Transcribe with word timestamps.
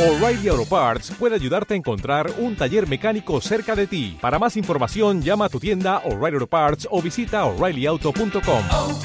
O'Reilly 0.00 0.48
Auto 0.48 0.64
Parts 0.64 1.10
puede 1.10 1.34
ayudarte 1.34 1.74
a 1.74 1.76
encontrar 1.76 2.32
un 2.38 2.56
taller 2.56 2.88
mecánico 2.88 3.38
cerca 3.42 3.76
de 3.76 3.86
ti. 3.86 4.16
Para 4.18 4.38
más 4.38 4.56
información, 4.56 5.20
llama 5.20 5.44
a 5.44 5.48
tu 5.50 5.60
tienda 5.60 5.98
O'Reilly 6.06 6.36
Auto 6.36 6.46
Parts 6.46 6.88
o 6.90 7.02
visita 7.02 7.44
oreillyauto.com. 7.44 8.62
oh, 8.72 9.00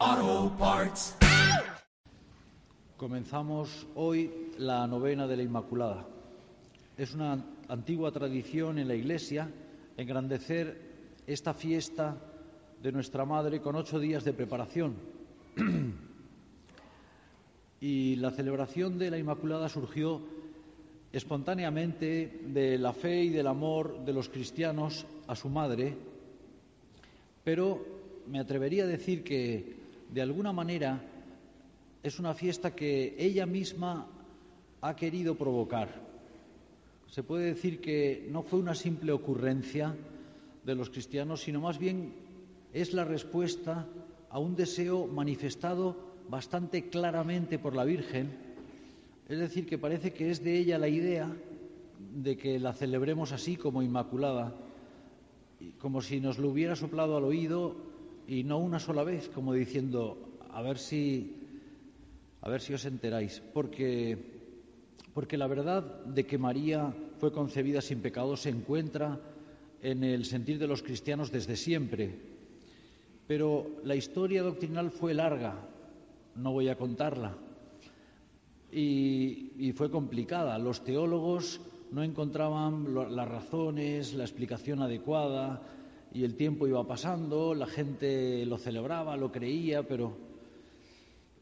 oh, 0.00 0.56
Parts. 0.58 1.14
Comenzamos 2.96 3.86
hoy 3.94 4.30
la 4.56 4.86
novena 4.86 5.26
de 5.26 5.36
la 5.36 5.42
Inmaculada. 5.42 6.06
Es 6.96 7.12
una 7.12 7.44
antigua 7.68 8.12
tradición 8.12 8.78
en 8.78 8.88
la 8.88 8.94
Iglesia 8.94 9.50
engrandecer 9.98 11.20
esta 11.26 11.52
fiesta 11.52 12.16
de 12.82 12.92
nuestra 12.92 13.26
Madre 13.26 13.60
con 13.60 13.76
ocho 13.76 13.98
días 13.98 14.24
de 14.24 14.32
preparación. 14.32 14.96
y 17.80 18.16
la 18.16 18.30
celebración 18.30 18.98
de 18.98 19.10
la 19.10 19.18
Inmaculada 19.18 19.68
surgió 19.68 20.20
espontáneamente 21.12 22.40
de 22.46 22.78
la 22.78 22.92
fe 22.92 23.24
y 23.24 23.30
del 23.30 23.46
amor 23.46 24.04
de 24.04 24.12
los 24.12 24.28
cristianos 24.28 25.06
a 25.26 25.34
su 25.34 25.48
madre, 25.48 25.96
pero 27.42 27.84
me 28.28 28.38
atrevería 28.38 28.84
a 28.84 28.86
decir 28.86 29.24
que 29.24 29.76
de 30.12 30.22
alguna 30.22 30.52
manera 30.52 31.02
es 32.02 32.18
una 32.18 32.34
fiesta 32.34 32.74
que 32.74 33.16
ella 33.18 33.46
misma 33.46 34.06
ha 34.82 34.94
querido 34.94 35.34
provocar. 35.34 35.88
Se 37.08 37.22
puede 37.22 37.46
decir 37.46 37.80
que 37.80 38.28
no 38.30 38.42
fue 38.42 38.60
una 38.60 38.74
simple 38.74 39.10
ocurrencia 39.12 39.96
de 40.64 40.74
los 40.74 40.90
cristianos, 40.90 41.40
sino 41.40 41.60
más 41.60 41.78
bien 41.78 42.12
es 42.72 42.92
la 42.92 43.04
respuesta 43.04 43.86
a 44.28 44.38
un 44.38 44.54
deseo 44.54 45.06
manifestado 45.06 46.09
bastante 46.28 46.88
claramente 46.88 47.58
por 47.58 47.74
la 47.74 47.84
Virgen, 47.84 48.30
es 49.28 49.38
decir, 49.38 49.66
que 49.66 49.78
parece 49.78 50.12
que 50.12 50.30
es 50.30 50.42
de 50.42 50.58
ella 50.58 50.78
la 50.78 50.88
idea 50.88 51.32
de 52.14 52.36
que 52.36 52.58
la 52.58 52.72
celebremos 52.72 53.32
así 53.32 53.56
como 53.56 53.82
Inmaculada, 53.82 54.54
como 55.78 56.00
si 56.02 56.20
nos 56.20 56.38
lo 56.38 56.48
hubiera 56.48 56.74
soplado 56.74 57.16
al 57.16 57.24
oído 57.24 57.76
y 58.26 58.44
no 58.44 58.58
una 58.58 58.78
sola 58.78 59.04
vez, 59.04 59.28
como 59.28 59.52
diciendo, 59.52 60.36
a 60.50 60.62
ver 60.62 60.78
si, 60.78 61.36
a 62.40 62.48
ver 62.48 62.60
si 62.60 62.74
os 62.74 62.84
enteráis, 62.84 63.42
porque, 63.52 64.18
porque 65.14 65.36
la 65.36 65.46
verdad 65.46 66.04
de 66.04 66.26
que 66.26 66.38
María 66.38 66.94
fue 67.18 67.32
concebida 67.32 67.80
sin 67.80 68.00
pecado 68.00 68.36
se 68.36 68.50
encuentra 68.50 69.20
en 69.82 70.04
el 70.04 70.24
sentir 70.24 70.58
de 70.58 70.66
los 70.66 70.82
cristianos 70.82 71.30
desde 71.30 71.56
siempre, 71.56 72.14
pero 73.26 73.80
la 73.84 73.94
historia 73.94 74.42
doctrinal 74.42 74.90
fue 74.90 75.14
larga, 75.14 75.69
no 76.36 76.52
voy 76.52 76.68
a 76.68 76.76
contarla. 76.76 77.36
Y, 78.72 79.72
fue 79.74 79.90
complicada. 79.90 80.58
Los 80.58 80.84
teólogos 80.84 81.60
no 81.90 82.02
encontraban 82.02 82.94
las 82.94 83.28
razones, 83.28 84.14
la 84.14 84.24
explicación 84.24 84.82
adecuada, 84.82 85.62
y 86.12 86.24
el 86.24 86.36
tiempo 86.36 86.66
iba 86.66 86.86
pasando, 86.86 87.54
la 87.54 87.66
gente 87.66 88.44
lo 88.46 88.58
celebraba, 88.58 89.16
lo 89.16 89.30
creía, 89.30 89.86
pero 89.86 90.16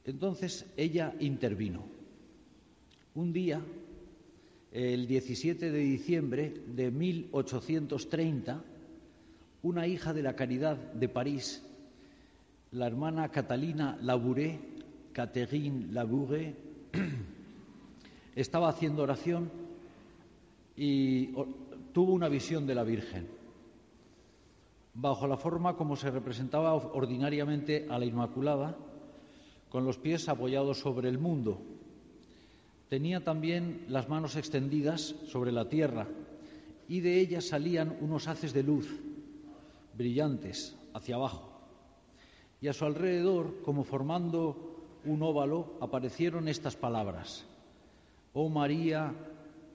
entonces 0.05 0.67
ella 0.77 1.15
intervino. 1.21 1.85
Un 3.15 3.33
día, 3.33 3.63
el 4.73 5.07
17 5.07 5.71
de 5.71 5.79
diciembre 5.79 6.55
de 6.67 6.91
1830, 6.91 8.63
una 9.63 9.87
hija 9.87 10.13
de 10.13 10.23
la 10.23 10.37
Caridad 10.37 10.77
de 10.77 11.09
París, 11.09 11.63
la 12.73 12.87
hermana 12.87 13.31
Catalina 13.31 13.99
Labouré, 14.03 14.59
Catherine 15.19 15.89
Labouré, 15.91 16.55
estaba 18.37 18.69
haciendo 18.69 19.03
oración 19.03 19.51
y 20.77 21.33
tuvo 21.93 22.13
una 22.13 22.29
visión 22.29 22.69
de 22.69 22.77
la 22.77 22.85
Virgen, 22.85 23.27
bajo 24.95 25.27
la 25.27 25.37
forma 25.37 25.75
como 25.75 25.97
se 25.97 26.13
representaba 26.13 26.73
ordinariamente 26.73 27.89
a 27.91 27.99
la 27.99 28.05
Inmaculada, 28.05 28.77
con 29.69 29.85
los 29.85 29.99
pies 29.99 30.29
apoyados 30.29 30.79
sobre 30.79 31.09
el 31.09 31.19
mundo. 31.19 31.61
Tenía 32.89 33.25
también 33.25 33.87
las 33.89 34.09
manos 34.09 34.37
extendidas 34.37 35.17
sobre 35.27 35.51
la 35.51 35.69
tierra 35.69 36.07
y 36.87 37.01
de 37.01 37.19
ellas 37.19 37.49
salían 37.49 37.99
unos 38.01 38.29
haces 38.29 38.53
de 38.53 38.63
luz 38.63 38.89
brillantes 39.95 40.77
hacia 40.95 41.17
abajo. 41.17 41.59
Y 42.61 42.69
a 42.69 42.73
su 42.73 42.85
alrededor, 42.85 43.63
como 43.63 43.83
formando 43.83 44.68
un 45.09 45.23
óvalo, 45.23 45.79
aparecieron 45.81 46.49
estas 46.49 46.77
palabras. 46.77 47.45
Oh 48.35 48.49
María, 48.49 49.15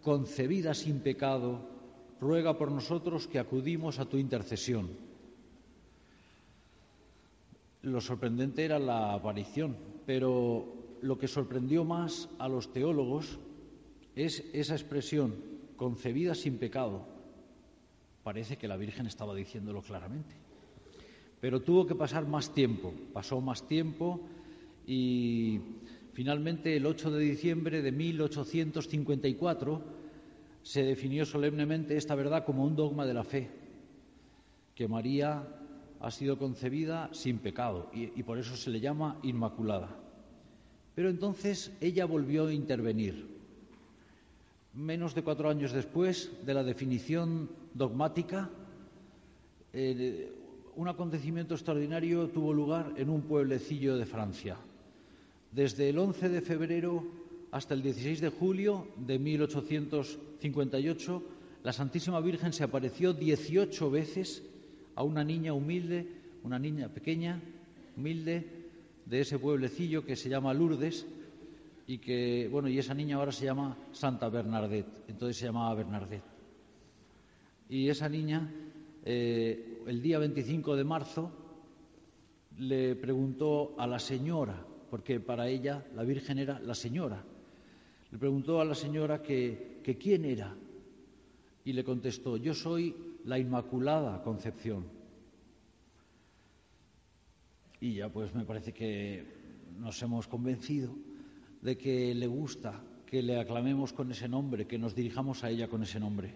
concebida 0.02 0.74
sin 0.74 1.00
pecado, 1.00 1.60
ruega 2.22 2.58
por 2.58 2.72
nosotros 2.72 3.28
que 3.28 3.40
acudimos 3.40 4.00
a 4.00 4.06
tu 4.06 4.18
intercesión. 4.18 4.90
Lo 7.82 8.00
sorprendente 8.00 8.64
era 8.64 8.80
la 8.80 9.14
aparición, 9.14 9.76
pero 10.06 10.66
lo 11.02 11.18
que 11.18 11.28
sorprendió 11.28 11.84
más 11.84 12.30
a 12.40 12.48
los 12.48 12.72
teólogos 12.72 13.40
es 14.16 14.46
esa 14.54 14.76
expresión, 14.76 15.36
concebida 15.76 16.36
sin 16.36 16.58
pecado. 16.58 17.06
Parece 18.24 18.58
que 18.58 18.70
la 18.70 18.78
Virgen 18.78 19.08
estaba 19.08 19.36
diciéndolo 19.36 19.82
claramente. 19.82 20.36
Pero 21.42 21.62
tuvo 21.62 21.86
que 21.86 21.96
pasar 21.96 22.26
más 22.26 22.54
tiempo, 22.54 22.94
pasó 23.12 23.42
más 23.42 23.68
tiempo 23.68 24.22
y 24.86 25.60
finalmente 26.14 26.76
el 26.76 26.86
8 26.86 27.12
de 27.12 27.24
diciembre 27.24 27.82
de 27.82 27.92
1854 27.92 29.82
se 30.62 30.84
definió 30.84 31.26
solemnemente 31.26 31.98
esta 31.98 32.16
verdad 32.16 32.46
como 32.46 32.64
un 32.64 32.76
dogma 32.76 33.06
de 33.06 33.14
la 33.14 33.24
fe, 33.24 33.50
que 34.76 34.88
María 34.88 35.46
ha 36.00 36.12
sido 36.12 36.38
concebida 36.38 37.10
sin 37.14 37.40
pecado 37.40 37.90
y, 37.94 38.24
por 38.24 38.38
eso 38.38 38.56
se 38.56 38.70
le 38.70 38.80
llama 38.80 39.20
Inmaculada. 39.24 39.90
Pero 40.96 41.10
entonces 41.10 41.72
ella 41.82 42.06
volvió 42.06 42.48
a 42.48 42.54
intervenir. 42.54 43.28
Menos 44.74 45.16
de 45.16 45.24
cuatro 45.24 45.50
años 45.50 45.72
después 45.72 46.32
de 46.46 46.54
la 46.54 46.64
definición 46.64 47.50
dogmática, 47.74 48.50
eh, 49.72 50.32
un 50.76 50.88
acontecimiento 50.88 51.54
extraordinario 51.54 52.30
tuvo 52.30 52.54
lugar 52.54 52.94
en 52.98 53.10
un 53.10 53.22
pueblecillo 53.22 53.98
de 53.98 54.06
Francia. 54.06 54.58
Desde 55.54 55.90
el 55.90 56.00
11 56.00 56.30
de 56.30 56.42
febrero 56.42 57.04
hasta 57.52 57.76
el 57.76 57.84
16 57.84 58.22
de 58.22 58.30
julio 58.30 58.88
de 58.98 59.20
1858, 59.20 61.24
la 61.64 61.72
Santísima 61.72 62.20
Virgen 62.22 62.54
se 62.54 62.64
apareció 62.64 63.14
18 63.14 63.92
veces 63.92 64.42
a 64.96 65.04
una 65.04 65.24
niña 65.24 65.54
humilde, 65.54 66.08
una 66.44 66.58
niña 66.58 66.90
pequeña, 66.90 67.40
humilde, 67.96 68.48
de 69.06 69.20
ese 69.20 69.38
pueblecillo 69.38 70.04
que 70.04 70.16
se 70.16 70.28
llama 70.28 70.56
Lourdes 70.56 71.06
y 71.86 72.00
que, 72.00 72.50
bueno, 72.52 72.68
y 72.68 72.80
esa 72.80 72.96
niña 72.96 73.18
ahora 73.18 73.32
se 73.32 73.46
llama 73.46 73.78
Santa 73.92 74.30
Bernadette, 74.30 75.04
entonces 75.08 75.38
se 75.38 75.46
llamaba 75.46 75.76
Bernadette. 75.76 76.24
Y 77.70 77.90
esa 77.90 78.10
niña, 78.10 78.52
eh, 79.06 79.84
el 79.86 80.02
día 80.02 80.18
25 80.18 80.76
de 80.76 80.84
marzo, 80.84 81.32
le 82.58 82.96
preguntó 82.96 83.76
a 83.78 83.86
la 83.86 84.00
señora, 84.00 84.73
porque 84.94 85.20
para 85.20 85.48
ella 85.48 85.84
la 85.96 86.04
Virgen 86.04 86.38
era 86.38 86.60
la 86.60 86.76
señora, 86.76 87.26
le 88.12 88.18
preguntó 88.20 88.62
a 88.62 88.64
la 88.64 88.76
señora 88.76 89.24
que, 89.24 89.80
que 89.84 89.98
quién 89.98 90.24
era 90.24 90.56
y 91.66 91.74
le 91.74 91.84
contestó, 91.84 92.38
yo 92.38 92.54
soy 92.54 92.96
la 93.26 93.40
Inmaculada 93.40 94.22
Concepción. 94.22 94.86
Y 97.82 97.96
ya 97.96 98.10
pues 98.10 98.36
me 98.36 98.46
parece 98.46 98.72
que 98.72 99.26
nos 99.80 100.00
hemos 100.04 100.28
convencido 100.28 100.94
de 101.64 101.76
que 101.76 102.14
le 102.14 102.28
gusta 102.28 102.80
que 103.08 103.24
le 103.24 103.40
aclamemos 103.40 103.94
con 103.94 104.12
ese 104.12 104.28
nombre, 104.28 104.68
que 104.68 104.78
nos 104.78 104.94
dirijamos 104.94 105.44
a 105.44 105.50
ella 105.50 105.68
con 105.68 105.82
ese 105.82 106.00
nombre. 106.00 106.36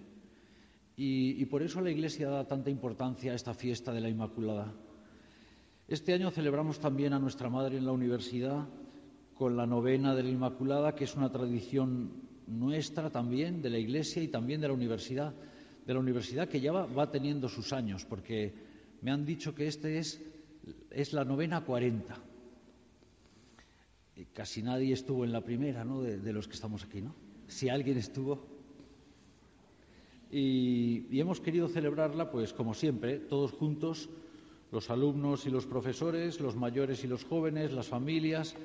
Y, 0.96 1.40
y, 1.40 1.46
por 1.46 1.62
eso 1.62 1.80
la 1.80 1.92
Iglesia 1.92 2.28
da 2.28 2.48
tanta 2.48 2.72
importancia 2.72 3.34
a 3.34 3.36
esta 3.36 3.54
fiesta 3.54 3.94
de 3.94 4.02
la 4.02 4.10
Inmaculada. 4.10 4.74
Este 5.88 6.14
año 6.14 6.32
celebramos 6.32 6.80
también 6.80 7.14
a 7.14 7.20
nuestra 7.20 7.50
Madre 7.50 7.78
en 7.78 7.86
la 7.86 7.94
universidad 7.94 8.68
con 9.36 9.56
la 9.56 9.66
novena 9.66 10.14
de 10.16 10.24
la 10.24 10.30
Inmaculada, 10.30 10.94
que 10.94 11.06
es 11.06 11.16
una 11.16 11.32
tradición 11.32 12.12
nuestra 12.46 13.10
también, 13.10 13.62
de 13.62 13.70
la 13.70 13.78
Iglesia 13.78 14.22
y 14.22 14.28
también 14.28 14.60
de 14.60 14.68
la 14.68 14.74
universidad, 14.74 15.34
de 15.86 15.94
la 15.94 16.00
universidad 16.02 16.50
que 16.50 16.60
ya 16.60 16.74
va, 16.74 17.10
teniendo 17.10 17.48
sus 17.48 17.72
años, 17.72 18.04
porque 18.04 18.54
me 19.02 19.12
han 19.12 19.26
dicho 19.26 19.56
que 19.56 19.68
este 19.68 19.98
es, 19.98 20.22
es 20.92 21.14
la 21.14 21.24
novena 21.24 21.64
40. 21.64 22.18
Y 24.18 24.26
casi 24.26 24.62
nadie 24.64 24.94
estuvo 24.94 25.24
en 25.24 25.32
la 25.32 25.40
primera, 25.40 25.86
¿no? 25.86 26.02
De, 26.02 26.34
los 26.34 26.50
que 26.50 26.56
estamos 26.56 26.84
aquí, 26.84 27.02
¿no? 27.02 27.16
Si 27.48 27.70
alguien 27.70 27.98
estuvo. 27.98 28.46
Y 30.30 31.18
hemos 31.18 31.40
querido 31.40 31.70
celebrarla, 31.70 32.30
pues 32.30 32.52
como 32.52 32.74
siempre, 32.74 33.20
todos 33.20 33.54
juntos, 33.54 34.10
los 34.72 34.90
alumnos 34.90 35.46
y 35.46 35.50
los 35.50 35.66
profesores, 35.66 36.40
los 36.40 36.56
mayores 36.56 37.04
y 37.04 37.08
los 37.08 37.24
jóvenes, 37.24 37.72
las 37.74 37.88
familias 37.88 38.56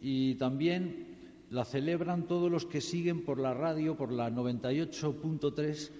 y 0.00 0.34
también 0.34 1.06
la 1.50 1.64
celebran 1.64 2.26
todos 2.26 2.50
los 2.50 2.66
que 2.66 2.80
siguen 2.80 3.24
por 3.24 3.38
la 3.38 3.54
radio, 3.54 3.96
por 3.96 4.12
la 4.12 4.30
98.3, 4.30 5.90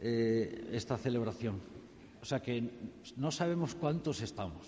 eh, 0.00 0.68
esta 0.72 0.98
celebración. 0.98 1.60
O 2.20 2.24
sea 2.24 2.40
que 2.40 2.70
no 3.16 3.30
sabemos 3.30 3.74
cuántos 3.74 4.20
estamos. 4.20 4.66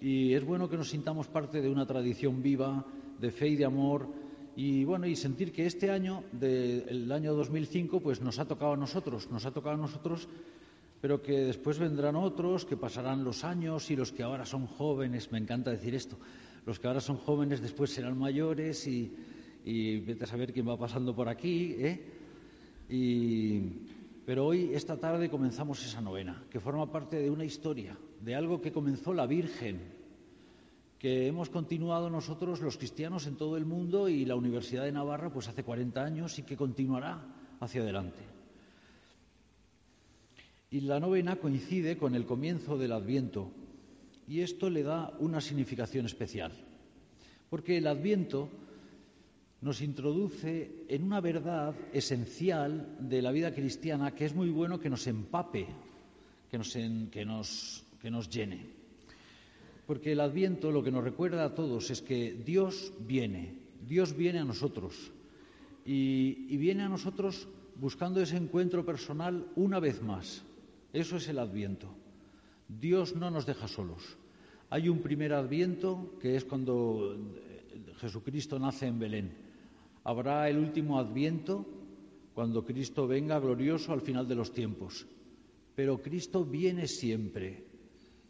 Y 0.00 0.34
es 0.34 0.44
bueno 0.44 0.68
que 0.68 0.76
nos 0.76 0.90
sintamos 0.90 1.28
parte 1.28 1.62
de 1.62 1.70
una 1.70 1.86
tradición 1.86 2.42
viva 2.42 2.84
de 3.20 3.30
fe 3.30 3.48
y 3.48 3.56
de 3.56 3.64
amor 3.64 4.08
y 4.56 4.84
bueno 4.84 5.06
y 5.06 5.16
sentir 5.16 5.52
que 5.52 5.66
este 5.66 5.90
año 5.90 6.24
del 6.32 7.10
año 7.10 7.34
2005 7.34 8.00
pues 8.00 8.20
nos 8.20 8.38
ha 8.38 8.46
tocado 8.46 8.74
a 8.74 8.76
nosotros, 8.76 9.30
nos 9.30 9.46
ha 9.46 9.52
tocado 9.52 9.74
a 9.74 9.78
nosotros, 9.78 10.28
pero 11.04 11.20
que 11.20 11.32
después 11.32 11.78
vendrán 11.78 12.16
otros, 12.16 12.64
que 12.64 12.78
pasarán 12.78 13.24
los 13.24 13.44
años 13.44 13.90
y 13.90 13.94
los 13.94 14.10
que 14.10 14.22
ahora 14.22 14.46
son 14.46 14.66
jóvenes, 14.66 15.30
me 15.30 15.36
encanta 15.36 15.70
decir 15.70 15.94
esto, 15.94 16.16
los 16.64 16.78
que 16.78 16.86
ahora 16.86 17.02
son 17.02 17.18
jóvenes 17.18 17.60
después 17.60 17.90
serán 17.90 18.16
mayores 18.16 18.86
y, 18.86 19.12
vete 20.00 20.24
a 20.24 20.26
saber 20.26 20.54
quién 20.54 20.66
va 20.66 20.78
pasando 20.78 21.14
por 21.14 21.28
aquí, 21.28 21.76
¿eh? 21.78 22.00
Pero 24.24 24.46
hoy, 24.46 24.70
esta 24.72 24.96
tarde, 24.96 25.28
comenzamos 25.28 25.84
esa 25.84 26.00
novena, 26.00 26.42
que 26.48 26.58
forma 26.58 26.90
parte 26.90 27.18
de 27.18 27.28
una 27.28 27.44
historia, 27.44 27.98
de 28.22 28.34
algo 28.34 28.62
que 28.62 28.72
comenzó 28.72 29.12
la 29.12 29.26
Virgen, 29.26 29.82
que 30.98 31.26
hemos 31.26 31.50
continuado 31.50 32.08
nosotros 32.08 32.62
los 32.62 32.78
cristianos 32.78 33.26
en 33.26 33.36
todo 33.36 33.58
el 33.58 33.66
mundo 33.66 34.08
y 34.08 34.24
la 34.24 34.36
Universidad 34.36 34.84
de 34.84 34.92
Navarra 34.92 35.30
pues 35.30 35.48
hace 35.48 35.64
40 35.64 36.02
años 36.02 36.38
y 36.38 36.44
que 36.44 36.56
continuará 36.56 37.26
hacia 37.60 37.82
adelante. 37.82 38.33
Y 40.74 40.80
la 40.80 40.98
novena 40.98 41.36
coincide 41.36 41.96
con 41.96 42.16
el 42.16 42.26
comienzo 42.26 42.76
del 42.76 42.90
Adviento 42.90 43.48
y 44.26 44.40
esto 44.40 44.68
le 44.68 44.82
da 44.82 45.14
una 45.20 45.40
significación 45.40 46.04
especial, 46.04 46.50
porque 47.48 47.78
el 47.78 47.86
Adviento 47.86 48.48
nos 49.60 49.80
introduce 49.80 50.84
en 50.88 51.04
una 51.04 51.20
verdad 51.20 51.76
esencial 51.92 52.96
de 52.98 53.22
la 53.22 53.30
vida 53.30 53.54
cristiana 53.54 54.16
que 54.16 54.24
es 54.24 54.34
muy 54.34 54.50
bueno 54.50 54.80
que 54.80 54.90
nos 54.90 55.06
empape, 55.06 55.68
que 56.50 56.58
nos, 56.58 56.72
que 56.72 57.24
nos, 57.24 57.84
que 58.02 58.10
nos 58.10 58.28
llene. 58.28 58.66
Porque 59.86 60.10
el 60.10 60.18
adviento 60.18 60.72
lo 60.72 60.82
que 60.82 60.90
nos 60.90 61.04
recuerda 61.04 61.44
a 61.44 61.54
todos 61.54 61.88
es 61.92 62.02
que 62.02 62.34
Dios 62.44 62.92
viene, 62.98 63.60
Dios 63.86 64.16
viene 64.16 64.40
a 64.40 64.44
nosotros 64.44 65.12
y 65.84 66.56
viene 66.56 66.82
a 66.82 66.88
nosotros 66.88 67.46
buscando 67.76 68.20
ese 68.20 68.36
encuentro 68.36 68.84
personal 68.84 69.46
una 69.54 69.78
vez 69.78 70.02
más. 70.02 70.44
Eso 70.94 71.16
es 71.16 71.28
el 71.28 71.40
adviento. 71.40 71.92
Dios 72.68 73.16
no 73.16 73.28
nos 73.28 73.46
deja 73.46 73.66
solos. 73.66 74.16
Hay 74.70 74.88
un 74.88 75.00
primer 75.00 75.32
adviento 75.32 76.14
que 76.22 76.36
es 76.36 76.44
cuando 76.44 77.18
Jesucristo 77.98 78.60
nace 78.60 78.86
en 78.86 79.00
Belén. 79.00 79.32
Habrá 80.04 80.48
el 80.48 80.56
último 80.56 81.00
adviento 81.00 81.66
cuando 82.32 82.64
Cristo 82.64 83.08
venga 83.08 83.40
glorioso 83.40 83.92
al 83.92 84.02
final 84.02 84.28
de 84.28 84.36
los 84.36 84.52
tiempos. 84.52 85.04
Pero 85.74 86.00
Cristo 86.00 86.44
viene 86.44 86.86
siempre, 86.86 87.64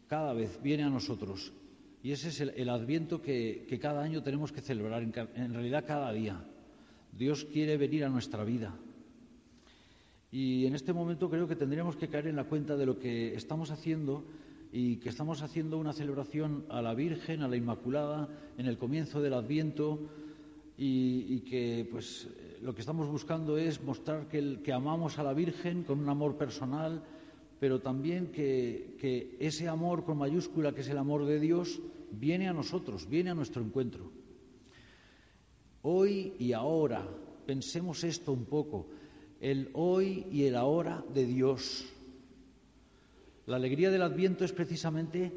cada 0.07 0.33
vez 0.33 0.59
viene 0.63 0.83
a 0.83 0.89
nosotros. 0.89 1.53
Y 2.01 2.13
ese 2.13 2.29
es 2.29 2.41
el, 2.41 2.69
adviento 2.69 3.21
que, 3.21 3.67
cada 3.79 4.01
año 4.01 4.23
tenemos 4.23 4.51
que 4.51 4.61
celebrar, 4.61 5.03
en 5.03 5.53
realidad 5.53 5.85
cada 5.85 6.11
día. 6.11 6.43
Dios 7.11 7.45
quiere 7.45 7.77
venir 7.77 8.05
a 8.05 8.09
nuestra 8.09 8.43
vida. 8.43 8.75
Y 10.35 10.65
en 10.65 10.75
este 10.75 10.91
momento 10.91 11.29
creo 11.29 11.47
que 11.47 11.55
tendríamos 11.55 11.95
que 11.95 12.09
caer 12.09 12.27
en 12.27 12.35
la 12.35 12.43
cuenta 12.43 12.75
de 12.75 12.85
lo 12.85 12.99
que 12.99 13.35
estamos 13.35 13.71
haciendo 13.71 14.25
y 14.69 14.97
que 14.97 15.07
estamos 15.07 15.41
haciendo 15.41 15.77
una 15.77 15.93
celebración 15.93 16.65
a 16.67 16.81
la 16.81 16.93
Virgen, 16.93 17.41
a 17.41 17.47
la 17.47 17.55
Inmaculada, 17.55 18.27
en 18.57 18.65
el 18.65 18.77
comienzo 18.77 19.21
del 19.21 19.33
Adviento 19.33 19.97
y, 20.77 21.39
que 21.49 21.87
pues 21.89 22.27
lo 22.61 22.75
que 22.75 22.81
estamos 22.81 23.07
buscando 23.07 23.57
es 23.57 23.81
mostrar 23.81 24.27
que, 24.27 24.73
amamos 24.73 25.17
a 25.19 25.23
la 25.23 25.31
Virgen 25.31 25.85
con 25.85 25.99
un 25.99 26.09
amor 26.09 26.35
personal, 26.35 27.01
pero 27.57 27.79
también 27.79 28.33
que 28.33 29.37
ese 29.39 29.69
amor 29.69 30.03
con 30.03 30.17
mayúscula, 30.17 30.73
que 30.73 30.81
es 30.81 30.89
el 30.89 30.97
amor 30.97 31.25
de 31.25 31.39
Dios, 31.39 31.79
viene 32.11 32.49
a 32.49 32.53
nosotros, 32.53 33.07
viene 33.07 33.29
a 33.29 33.35
nuestro 33.35 33.63
encuentro. 33.63 34.11
Hoy 35.83 36.33
y 36.39 36.51
ahora, 36.51 37.07
pensemos 37.45 38.03
esto 38.03 38.33
un 38.33 38.43
poco, 38.43 38.87
el 39.41 39.69
hoy 39.73 40.25
y 40.31 40.43
el 40.43 40.55
ahora 40.55 41.03
de 41.13 41.25
Dios. 41.25 41.85
La 43.45 43.57
alegría 43.57 43.91
del 43.91 44.01
Adviento 44.01 44.43
es 44.43 44.51
precisamente 44.53 45.31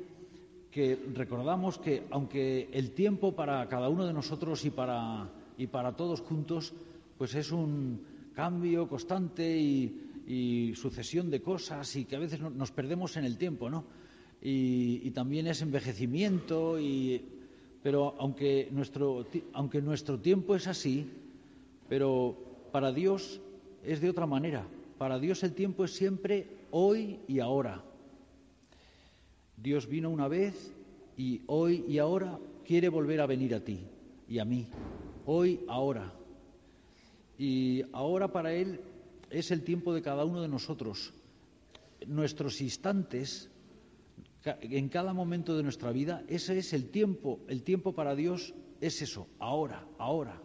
que 0.71 0.99
recordamos 1.15 1.79
que 1.79 2.05
aunque 2.11 2.69
el 2.73 2.93
tiempo 2.93 3.35
para 3.35 3.67
cada 3.69 3.89
uno 3.89 4.07
de 4.07 4.13
nosotros 4.13 4.65
y 4.65 4.71
para, 4.71 5.29
y 5.57 5.67
para 5.67 5.97
todos 5.97 6.21
juntos, 6.21 6.73
pues 7.17 7.35
es 7.35 7.53
un 7.53 8.01
cambio 8.35 8.89
constante 8.89 9.59
y, 9.59 10.05
sucesión 10.75 11.31
de 11.31 11.41
cosas 11.41 11.97
y 11.97 12.05
que 12.05 12.15
a 12.15 12.19
veces 12.19 12.39
nos 12.39 12.71
perdemos 12.71 13.17
en 13.17 13.25
el 13.25 13.39
tiempo, 13.39 13.71
¿no? 13.71 13.85
Y, 14.43 15.01
y 15.03 15.11
también 15.13 15.47
es 15.47 15.63
envejecimiento, 15.63 16.79
y, 16.79 17.25
pero 17.83 18.15
aunque 18.19 18.69
nuestro, 18.71 19.27
aunque 19.55 19.81
nuestro 19.81 20.21
tiempo 20.21 20.55
es 20.55 20.67
así, 20.67 21.07
pero 21.89 22.37
para 22.71 22.93
Dios 22.93 23.41
es 23.85 24.01
de 24.01 24.11
otra 24.11 24.27
manera. 24.27 24.67
Para 24.99 25.19
Dios 25.19 25.43
el 25.43 25.55
tiempo 25.55 25.85
es 25.85 25.93
siempre 25.93 26.47
hoy 26.71 27.21
y 27.29 27.41
ahora. 27.41 27.85
Dios 29.57 29.89
vino 29.89 30.11
una 30.11 30.29
vez 30.29 30.73
y 31.17 31.43
hoy 31.47 31.85
y 31.89 31.99
ahora 31.99 32.39
quiere 32.65 32.89
volver 32.89 33.21
a 33.21 33.27
venir 33.27 33.55
a 33.55 33.65
ti 33.65 33.87
y 34.29 34.39
a 34.39 34.45
mí. 34.45 34.67
Hoy, 35.27 35.61
ahora. 35.69 36.13
Y 37.39 37.85
ahora 37.93 38.33
para 38.33 38.53
Él 38.53 38.81
es 39.31 39.51
el 39.51 39.63
tiempo 39.63 39.95
de 39.95 40.03
cada 40.03 40.25
uno 40.25 40.43
de 40.43 40.49
nosotros. 40.49 41.13
Nuestros 42.07 42.61
instantes, 42.61 43.51
en 44.45 44.89
cada 44.89 45.13
momento 45.13 45.57
de 45.57 45.63
nuestra 45.63 45.93
vida, 45.93 46.25
ese 46.29 46.59
es 46.59 46.73
el 46.73 46.91
tiempo. 46.91 47.41
El 47.49 47.63
tiempo 47.63 47.93
para 47.95 48.15
Dios 48.15 48.55
es 48.81 49.03
eso, 49.03 49.29
ahora, 49.39 49.87
ahora. 49.99 50.41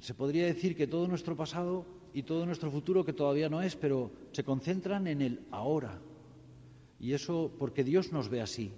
Se 0.00 0.14
podría 0.14 0.46
decir 0.46 0.76
que 0.76 0.86
todo 0.86 1.08
nuestro 1.08 1.36
pasado 1.36 1.84
y 2.12 2.22
todo 2.22 2.46
nuestro 2.46 2.70
futuro, 2.70 3.04
que 3.04 3.12
todavía 3.12 3.48
no 3.48 3.62
es, 3.62 3.76
pero 3.76 4.10
se 4.32 4.44
concentran 4.44 5.06
en 5.06 5.22
el 5.22 5.40
ahora. 5.50 6.00
Y 7.00 7.12
eso 7.12 7.50
porque 7.58 7.84
Dios 7.84 8.12
nos 8.12 8.28
ve 8.28 8.40
así. 8.40 8.72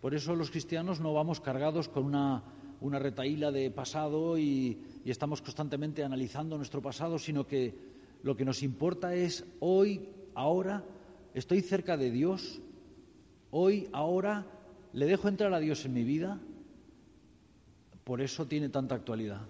Por 0.00 0.14
eso 0.14 0.34
los 0.34 0.50
cristianos 0.50 1.00
no 1.00 1.14
vamos 1.14 1.40
cargados 1.40 1.88
con 1.88 2.04
una, 2.04 2.42
una 2.80 2.98
retaíla 2.98 3.50
de 3.50 3.70
pasado 3.70 4.38
y, 4.38 4.78
y, 5.04 5.10
estamos 5.10 5.42
constantemente 5.42 6.04
analizando 6.04 6.56
nuestro 6.56 6.82
pasado, 6.82 7.18
sino 7.18 7.46
que 7.46 7.74
lo 8.22 8.36
que 8.36 8.44
nos 8.44 8.62
importa 8.62 9.14
es 9.14 9.44
hoy, 9.60 10.08
ahora, 10.34 10.84
estoy 11.34 11.60
cerca 11.60 11.96
de 11.96 12.10
Dios, 12.10 12.60
hoy, 13.50 13.88
ahora, 13.92 14.46
le 14.92 15.06
dejo 15.06 15.28
entrar 15.28 15.52
a 15.52 15.60
Dios 15.60 15.84
en 15.84 15.94
mi 15.94 16.04
vida. 16.04 16.40
Por 18.06 18.20
eso 18.20 18.46
tiene 18.46 18.68
tanta 18.68 18.94
actualidad. 18.94 19.40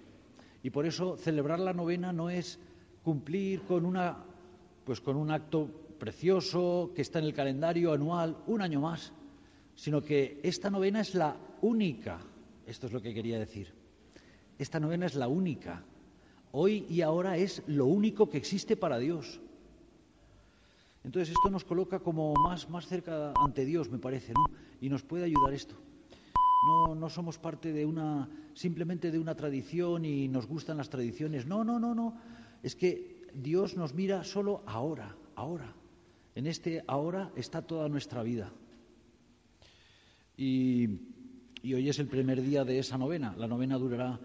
Y 0.63 0.71
por 0.71 0.87
eso 0.87 1.15
celebrar 1.15 1.59
la 1.59 1.73
novena 1.73 2.11
no 2.11 2.31
es 2.31 2.57
cumplir 3.03 3.61
con 3.61 3.85
una 3.85 4.17
pues 4.83 4.99
con 4.99 5.15
un 5.15 5.29
acto 5.29 5.69
precioso 5.99 6.91
que 6.95 7.03
está 7.03 7.19
en 7.19 7.25
el 7.25 7.35
calendario 7.35 7.93
anual 7.93 8.35
un 8.47 8.63
año 8.63 8.81
más, 8.81 9.13
sino 9.75 10.01
que 10.01 10.39
esta 10.41 10.71
novena 10.71 11.01
es 11.01 11.13
la 11.13 11.37
única, 11.61 12.19
esto 12.65 12.87
es 12.87 12.93
lo 12.93 13.01
que 13.01 13.13
quería 13.13 13.37
decir, 13.37 13.73
esta 14.57 14.79
novena 14.79 15.05
es 15.05 15.13
la 15.13 15.27
única, 15.27 15.83
hoy 16.51 16.87
y 16.89 17.01
ahora 17.01 17.37
es 17.37 17.61
lo 17.67 17.85
único 17.85 18.27
que 18.27 18.37
existe 18.37 18.75
para 18.75 18.97
Dios. 18.97 19.39
Entonces 21.03 21.29
esto 21.29 21.51
nos 21.51 21.63
coloca 21.63 21.99
como 21.99 22.33
más, 22.33 22.69
más 22.69 22.87
cerca 22.87 23.33
ante 23.35 23.65
Dios, 23.65 23.91
me 23.91 23.99
parece, 23.99 24.33
¿no? 24.33 24.45
Y 24.81 24.89
nos 24.89 25.03
puede 25.03 25.25
ayudar 25.25 25.53
esto. 25.53 25.75
No, 26.65 26.95
no 26.95 27.09
somos 27.09 27.37
parte 27.37 27.71
de 27.71 27.85
una, 27.85 28.29
simplemente 28.53 29.11
de 29.11 29.19
una 29.19 29.35
tradición 29.35 30.05
y 30.05 30.27
nos 30.27 30.47
gustan 30.47 30.77
las 30.77 30.89
tradiciones. 30.89 31.45
No, 31.45 31.63
no, 31.63 31.79
no, 31.79 31.93
no. 31.93 32.17
Es 32.63 32.75
que 32.75 33.27
Dios 33.33 33.77
nos 33.77 33.93
mira 33.93 34.23
solo 34.23 34.63
ahora, 34.65 35.15
ahora. 35.35 35.73
En 36.35 36.47
este 36.47 36.83
ahora 36.87 37.31
está 37.35 37.61
toda 37.61 37.89
nuestra 37.89 38.23
vida. 38.23 38.51
Y, 40.35 40.87
hoy 41.63 41.89
es 41.89 41.99
el 41.99 42.07
primer 42.07 42.41
día 42.41 42.63
de 42.63 42.79
esa 42.79 42.97
novena. 42.97 43.35
La 43.37 43.47
novena 43.47 43.77
durará 43.77 44.19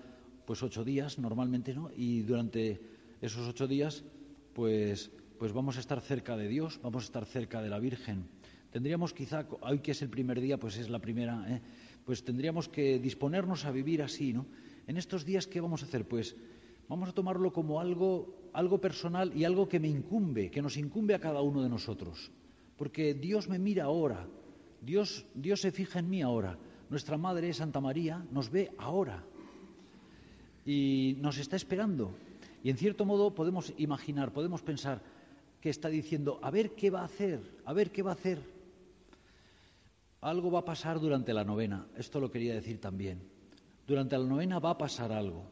pues 0.46 0.62
ocho 0.62 0.84
días 0.84 1.18
normalmente, 1.18 1.74
¿no? 1.74 1.90
Y 1.96 2.20
durante 2.22 2.80
esos 3.20 3.48
ocho 3.48 3.66
días, 3.66 4.04
pues, 4.52 5.10
pues 5.38 5.52
vamos 5.52 5.76
a 5.76 5.80
estar 5.80 6.00
cerca 6.00 6.36
de 6.36 6.48
Dios, 6.48 6.80
vamos 6.82 7.04
a 7.04 7.06
estar 7.06 7.24
cerca 7.24 7.62
de 7.62 7.70
la 7.70 7.78
Virgen. 7.78 8.26
Tendríamos 8.70 9.12
quizá, 9.12 9.46
hoy 9.60 9.78
que 9.80 9.92
es 9.92 10.02
el 10.02 10.08
primer 10.08 10.40
día, 10.40 10.58
pues 10.58 10.76
es 10.76 10.90
la 10.90 10.98
primera, 10.98 11.46
¿eh? 11.48 11.60
Pues 12.04 12.24
tendríamos 12.24 12.68
que 12.68 12.98
disponernos 12.98 13.64
a 13.64 13.70
vivir 13.70 14.02
así, 14.02 14.32
¿no? 14.32 14.46
En 14.86 14.96
estos 14.96 15.24
días, 15.24 15.46
¿qué 15.46 15.60
vamos 15.60 15.82
a 15.82 15.86
hacer? 15.86 16.06
Pues 16.06 16.36
vamos 16.88 17.08
a 17.08 17.12
tomarlo 17.12 17.52
como 17.52 17.80
algo, 17.80 18.50
algo 18.52 18.80
personal 18.80 19.32
y 19.36 19.44
algo 19.44 19.68
que 19.68 19.80
me 19.80 19.88
incumbe, 19.88 20.50
que 20.50 20.62
nos 20.62 20.76
incumbe 20.76 21.14
a 21.14 21.20
cada 21.20 21.40
uno 21.40 21.62
de 21.62 21.68
nosotros. 21.68 22.30
Porque 22.76 23.14
Dios 23.14 23.48
me 23.48 23.58
mira 23.58 23.84
ahora, 23.84 24.26
Dios, 24.80 25.24
Dios 25.34 25.60
se 25.60 25.70
fija 25.70 26.00
en 26.00 26.10
mí 26.10 26.22
ahora. 26.22 26.58
Nuestra 26.90 27.16
Madre, 27.16 27.54
Santa 27.54 27.80
María, 27.80 28.26
nos 28.30 28.50
ve 28.50 28.72
ahora 28.76 29.24
y 30.66 31.16
nos 31.20 31.38
está 31.38 31.56
esperando. 31.56 32.14
Y 32.62 32.70
en 32.70 32.76
cierto 32.76 33.04
modo 33.04 33.34
podemos 33.34 33.72
imaginar, 33.78 34.32
podemos 34.32 34.62
pensar 34.62 35.02
que 35.60 35.70
está 35.70 35.88
diciendo, 35.88 36.38
a 36.42 36.50
ver 36.50 36.74
qué 36.74 36.90
va 36.90 37.02
a 37.02 37.04
hacer, 37.04 37.40
a 37.64 37.72
ver 37.72 37.90
qué 37.90 38.02
va 38.02 38.10
a 38.10 38.14
hacer. 38.14 38.40
Algo 40.22 40.50
va 40.50 40.60
a 40.60 40.64
pasar 40.64 41.00
durante 41.00 41.34
la 41.34 41.44
novena, 41.44 41.86
esto 41.96 42.20
lo 42.20 42.30
quería 42.30 42.54
decir 42.54 42.80
también. 42.80 43.22
Durante 43.86 44.16
la 44.16 44.24
novena 44.24 44.60
va 44.60 44.70
a 44.70 44.78
pasar 44.78 45.10
algo, 45.10 45.44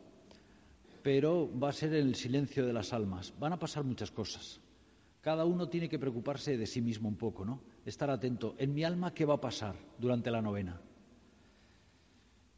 pero 1.02 1.50
va 1.58 1.70
a 1.70 1.72
ser 1.72 1.92
en 1.94 2.06
el 2.06 2.14
silencio 2.14 2.64
de 2.64 2.72
las 2.72 2.92
almas. 2.92 3.34
Van 3.38 3.52
a 3.52 3.58
pasar 3.58 3.82
muchas 3.82 4.12
cosas. 4.12 4.60
Cada 5.20 5.44
uno 5.44 5.68
tiene 5.68 5.88
que 5.88 5.98
preocuparse 5.98 6.56
de 6.56 6.66
sí 6.66 6.80
mismo 6.80 7.08
un 7.08 7.16
poco, 7.16 7.44
¿no? 7.44 7.60
Estar 7.84 8.10
atento. 8.10 8.54
En 8.58 8.72
mi 8.72 8.84
alma, 8.84 9.12
¿qué 9.12 9.24
va 9.24 9.34
a 9.34 9.40
pasar 9.40 9.74
durante 9.98 10.30
la 10.30 10.40
novena? 10.40 10.80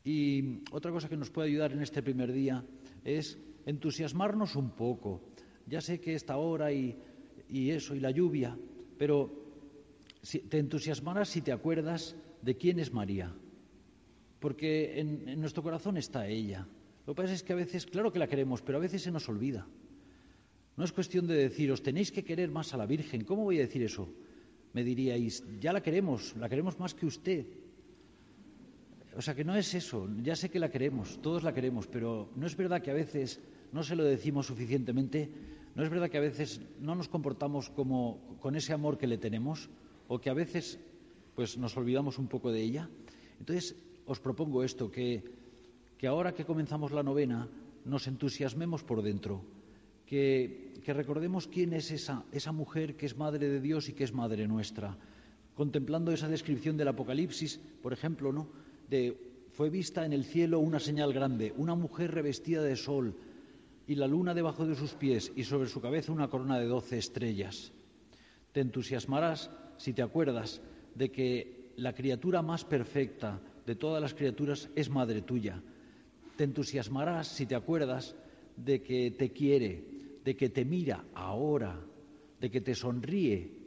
Y 0.04 0.62
otra 0.71 0.92
cosa 0.92 1.09
que 1.09 1.16
nos 1.16 1.31
puede 1.31 1.49
ayudar 1.49 1.73
en 1.73 1.81
este 1.81 2.02
primer 2.02 2.31
día 2.31 2.64
es 3.04 3.38
entusiasmarnos 3.64 4.54
un 4.54 4.71
poco. 4.71 5.23
Ya 5.66 5.81
sé 5.81 6.00
que 6.00 6.14
esta 6.14 6.37
hora 6.37 6.73
y, 6.73 6.97
eso, 7.49 7.95
y 7.95 8.00
la 8.00 8.11
lluvia, 8.11 8.57
pero 8.99 9.42
te 10.23 10.59
entusiasmarás 10.59 11.29
si 11.29 11.43
te 11.43 11.52
acuerdas 11.52 12.17
de 12.43 12.57
quién 12.57 12.79
es 12.79 12.93
María, 12.93 13.35
porque 14.38 15.00
en, 15.00 15.41
nuestro 15.41 15.62
corazón 15.62 15.97
está 15.97 16.26
ella. 16.26 16.67
Lo 17.07 17.14
que 17.14 17.23
pasa 17.23 17.35
es 17.35 17.43
que 17.43 17.52
a 17.52 17.57
veces, 17.57 17.87
claro 17.87 18.12
que 18.12 18.19
la 18.19 18.29
queremos, 18.29 18.62
pero 18.62 18.79
a 18.79 18.81
veces 18.81 19.02
se 19.02 19.11
nos 19.11 19.29
olvida. 19.29 19.67
No 20.76 20.85
es 20.85 20.93
cuestión 20.93 21.26
de 21.26 21.35
deciros, 21.35 21.83
tenéis 21.83 22.12
que 22.12 22.25
querer 22.25 22.50
más 22.50 22.73
a 22.73 22.76
la 22.76 22.87
Virgen. 22.87 23.25
¿Cómo 23.25 23.43
voy 23.43 23.59
a 23.59 23.62
decir 23.62 23.83
eso? 23.83 24.09
Me 24.73 24.85
diríais, 24.85 25.45
ya 25.61 25.73
la 25.73 25.83
queremos, 25.83 26.35
la 26.37 26.49
queremos 26.49 26.79
más 26.79 26.95
que 26.95 27.07
usted. 27.07 27.47
O 29.17 29.21
sea 29.21 29.35
que 29.35 29.45
no 29.45 29.55
es 29.57 29.75
eso, 29.75 30.09
ya 30.23 30.35
sé 30.35 30.49
que 30.49 30.59
la 30.59 30.71
queremos, 30.71 31.21
todos 31.21 31.43
la 31.43 31.52
queremos, 31.52 31.87
pero 31.87 32.31
no 32.35 32.47
es 32.47 32.57
verdad 32.57 32.81
que 32.81 32.91
a 32.91 32.95
veces 32.95 33.41
no 33.71 33.83
se 33.83 33.95
lo 33.95 34.05
decimos 34.05 34.47
suficientemente, 34.47 35.29
no 35.75 35.83
es 35.83 35.91
verdad 35.91 36.09
que 36.09 36.17
a 36.17 36.23
veces 36.23 36.62
no 36.81 36.95
nos 36.95 37.09
comportamos 37.09 37.69
como 37.69 38.38
con 38.41 38.57
ese 38.57 38.73
amor 38.73 38.97
que 38.97 39.07
le 39.07 39.19
tenemos 39.19 39.69
o 40.12 40.21
que 40.21 40.28
a 40.28 40.37
veces 40.37 40.76
pues 41.33 41.57
nos 41.57 41.73
olvidamos 41.81 42.21
un 42.21 42.28
poco 42.28 42.52
de 42.52 42.61
ella. 42.61 42.85
Entonces, 43.40 43.73
os 44.04 44.21
propongo 44.21 44.61
esto, 44.61 44.92
que, 44.92 45.25
que 45.97 46.07
ahora 46.07 46.37
que 46.37 46.45
comenzamos 46.45 46.92
la 46.92 47.02
novena, 47.02 47.49
nos 47.88 48.04
entusiasmemos 48.07 48.85
por 48.85 49.00
dentro, 49.00 49.40
que, 50.04 50.76
que, 50.85 50.92
recordemos 50.92 51.49
quién 51.49 51.73
es 51.73 51.90
esa, 51.90 52.28
esa 52.31 52.52
mujer 52.52 52.95
que 52.95 53.07
es 53.07 53.16
madre 53.16 53.49
de 53.49 53.61
Dios 53.64 53.88
y 53.88 53.95
que 53.95 54.04
es 54.04 54.12
madre 54.12 54.47
nuestra. 54.47 54.99
Contemplando 55.57 56.12
esa 56.12 56.28
descripción 56.28 56.76
del 56.76 56.92
Apocalipsis, 56.92 57.59
por 57.81 57.95
ejemplo, 57.95 58.33
¿no? 58.33 58.49
De 58.90 59.16
fue 59.52 59.71
vista 59.71 60.04
en 60.04 60.12
el 60.12 60.25
cielo 60.25 60.61
una 60.61 60.81
señal 60.81 61.12
grande, 61.12 61.54
una 61.57 61.75
mujer 61.75 62.12
revestida 62.12 62.62
de 62.62 62.76
sol 62.76 63.16
y 63.87 63.95
la 63.95 64.07
luna 64.07 64.35
debajo 64.35 64.66
de 64.66 64.76
sus 64.76 64.92
pies 64.92 65.33
y 65.37 65.45
sobre 65.45 65.69
su 65.69 65.81
cabeza 65.81 66.12
una 66.12 66.28
corona 66.28 66.59
de 66.59 66.66
doce 66.66 66.99
estrellas. 66.99 67.73
Te 68.52 68.61
entusiasmarás 68.61 69.50
si 69.76 69.93
te 69.93 70.02
acuerdas 70.02 70.61
de 70.95 71.11
que 71.11 71.73
la 71.76 71.95
criatura 71.95 72.43
más 72.43 72.64
perfecta 72.64 73.41
de 73.67 73.75
todas 73.75 74.00
las 74.00 74.14
criaturas 74.14 74.69
es 74.75 74.91
madre 74.91 75.23
tuya. 75.23 75.62
Te 76.37 76.45
entusiasmarás 76.45 77.29
si 77.29 77.47
te 77.47 77.55
acuerdas 77.55 78.14
de 78.57 78.83
que 78.83 79.11
te 79.11 79.31
quiere, 79.31 79.85
de 80.25 80.37
que 80.37 80.49
te 80.49 80.64
mira 80.64 81.05
ahora, 81.14 81.81
de 82.41 82.50
que 82.50 82.61
te 82.61 82.75
sonríe. 82.75 83.62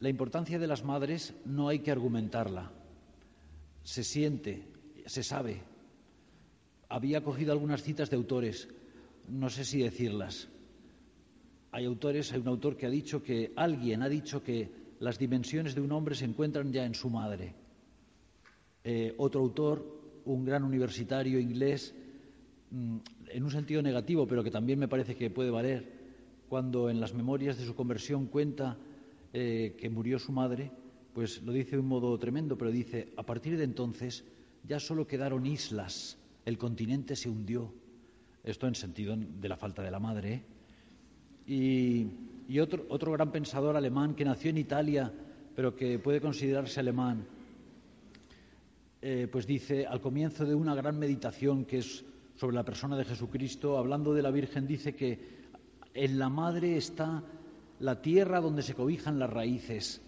La 0.00 0.08
importancia 0.08 0.58
de 0.58 0.66
las 0.66 0.84
madres 0.84 1.34
no 1.44 1.68
hay 1.68 1.80
que 1.80 1.90
argumentarla. 1.90 2.72
Se 3.82 4.04
siente, 4.04 4.66
se 5.06 5.22
sabe. 5.22 5.62
Había 6.88 7.22
cogido 7.22 7.52
algunas 7.52 7.82
citas 7.82 8.10
de 8.10 8.16
autores, 8.16 8.68
no 9.28 9.50
sé 9.50 9.64
si 9.64 9.82
decirlas. 9.82 10.48
Hay 11.74 11.86
autores, 11.86 12.32
hay 12.32 12.40
un 12.40 12.46
autor 12.46 12.76
que 12.76 12.86
ha 12.86 12.88
dicho 12.88 13.20
que 13.20 13.52
alguien 13.56 14.00
ha 14.04 14.08
dicho 14.08 14.44
que 14.44 14.70
las 15.00 15.18
dimensiones 15.18 15.74
de 15.74 15.80
un 15.80 15.90
hombre 15.90 16.14
se 16.14 16.24
encuentran 16.24 16.72
ya 16.72 16.86
en 16.86 16.94
su 16.94 17.10
madre. 17.10 17.52
Eh, 18.84 19.12
otro 19.18 19.40
autor, 19.40 20.22
un 20.24 20.44
gran 20.44 20.62
universitario 20.62 21.40
inglés, 21.40 21.92
mm, 22.70 22.98
en 23.26 23.42
un 23.42 23.50
sentido 23.50 23.82
negativo, 23.82 24.24
pero 24.24 24.44
que 24.44 24.52
también 24.52 24.78
me 24.78 24.86
parece 24.86 25.16
que 25.16 25.30
puede 25.30 25.50
valer, 25.50 25.90
cuando 26.48 26.90
en 26.90 27.00
las 27.00 27.12
memorias 27.12 27.58
de 27.58 27.64
su 27.64 27.74
conversión 27.74 28.26
cuenta 28.26 28.78
eh, 29.32 29.74
que 29.76 29.90
murió 29.90 30.20
su 30.20 30.30
madre, 30.30 30.70
pues 31.12 31.42
lo 31.42 31.52
dice 31.52 31.72
de 31.72 31.82
un 31.82 31.88
modo 31.88 32.16
tremendo, 32.20 32.56
pero 32.56 32.70
dice, 32.70 33.12
a 33.16 33.24
partir 33.24 33.58
de 33.58 33.64
entonces 33.64 34.24
ya 34.62 34.78
solo 34.78 35.08
quedaron 35.08 35.44
islas, 35.44 36.18
el 36.44 36.56
continente 36.56 37.16
se 37.16 37.28
hundió. 37.28 37.74
Esto 38.44 38.68
en 38.68 38.76
sentido 38.76 39.16
de 39.16 39.48
la 39.48 39.56
falta 39.56 39.82
de 39.82 39.90
la 39.90 39.98
madre. 39.98 40.34
¿eh? 40.34 40.53
Y, 41.46 42.58
otro, 42.58 42.86
otro 42.88 43.12
gran 43.12 43.30
pensador 43.30 43.76
alemán 43.76 44.14
que 44.14 44.24
nació 44.24 44.50
en 44.50 44.58
Italia, 44.58 45.12
pero 45.54 45.74
que 45.74 45.98
puede 45.98 46.20
considerarse 46.20 46.80
alemán, 46.80 47.26
eh, 49.02 49.28
pues 49.30 49.46
dice, 49.46 49.86
al 49.86 50.00
comienzo 50.00 50.44
de 50.44 50.54
una 50.54 50.74
gran 50.74 50.98
meditación 50.98 51.64
que 51.64 51.78
es 51.78 52.04
sobre 52.36 52.56
la 52.56 52.64
persona 52.64 52.96
de 52.96 53.04
Jesucristo, 53.04 53.76
hablando 53.78 54.14
de 54.14 54.22
la 54.22 54.30
Virgen, 54.30 54.66
dice 54.66 54.94
que 54.94 55.44
en 55.92 56.18
la 56.18 56.28
madre 56.28 56.76
está 56.76 57.22
la 57.80 58.00
tierra 58.00 58.40
donde 58.40 58.62
se 58.62 58.74
cobijan 58.74 59.18
las 59.18 59.30
raíces 59.30 60.00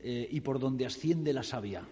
eh, 0.00 0.28
y 0.30 0.40
por 0.40 0.58
donde 0.58 0.86
asciende 0.86 1.32
la 1.32 1.42
savia. 1.42 1.86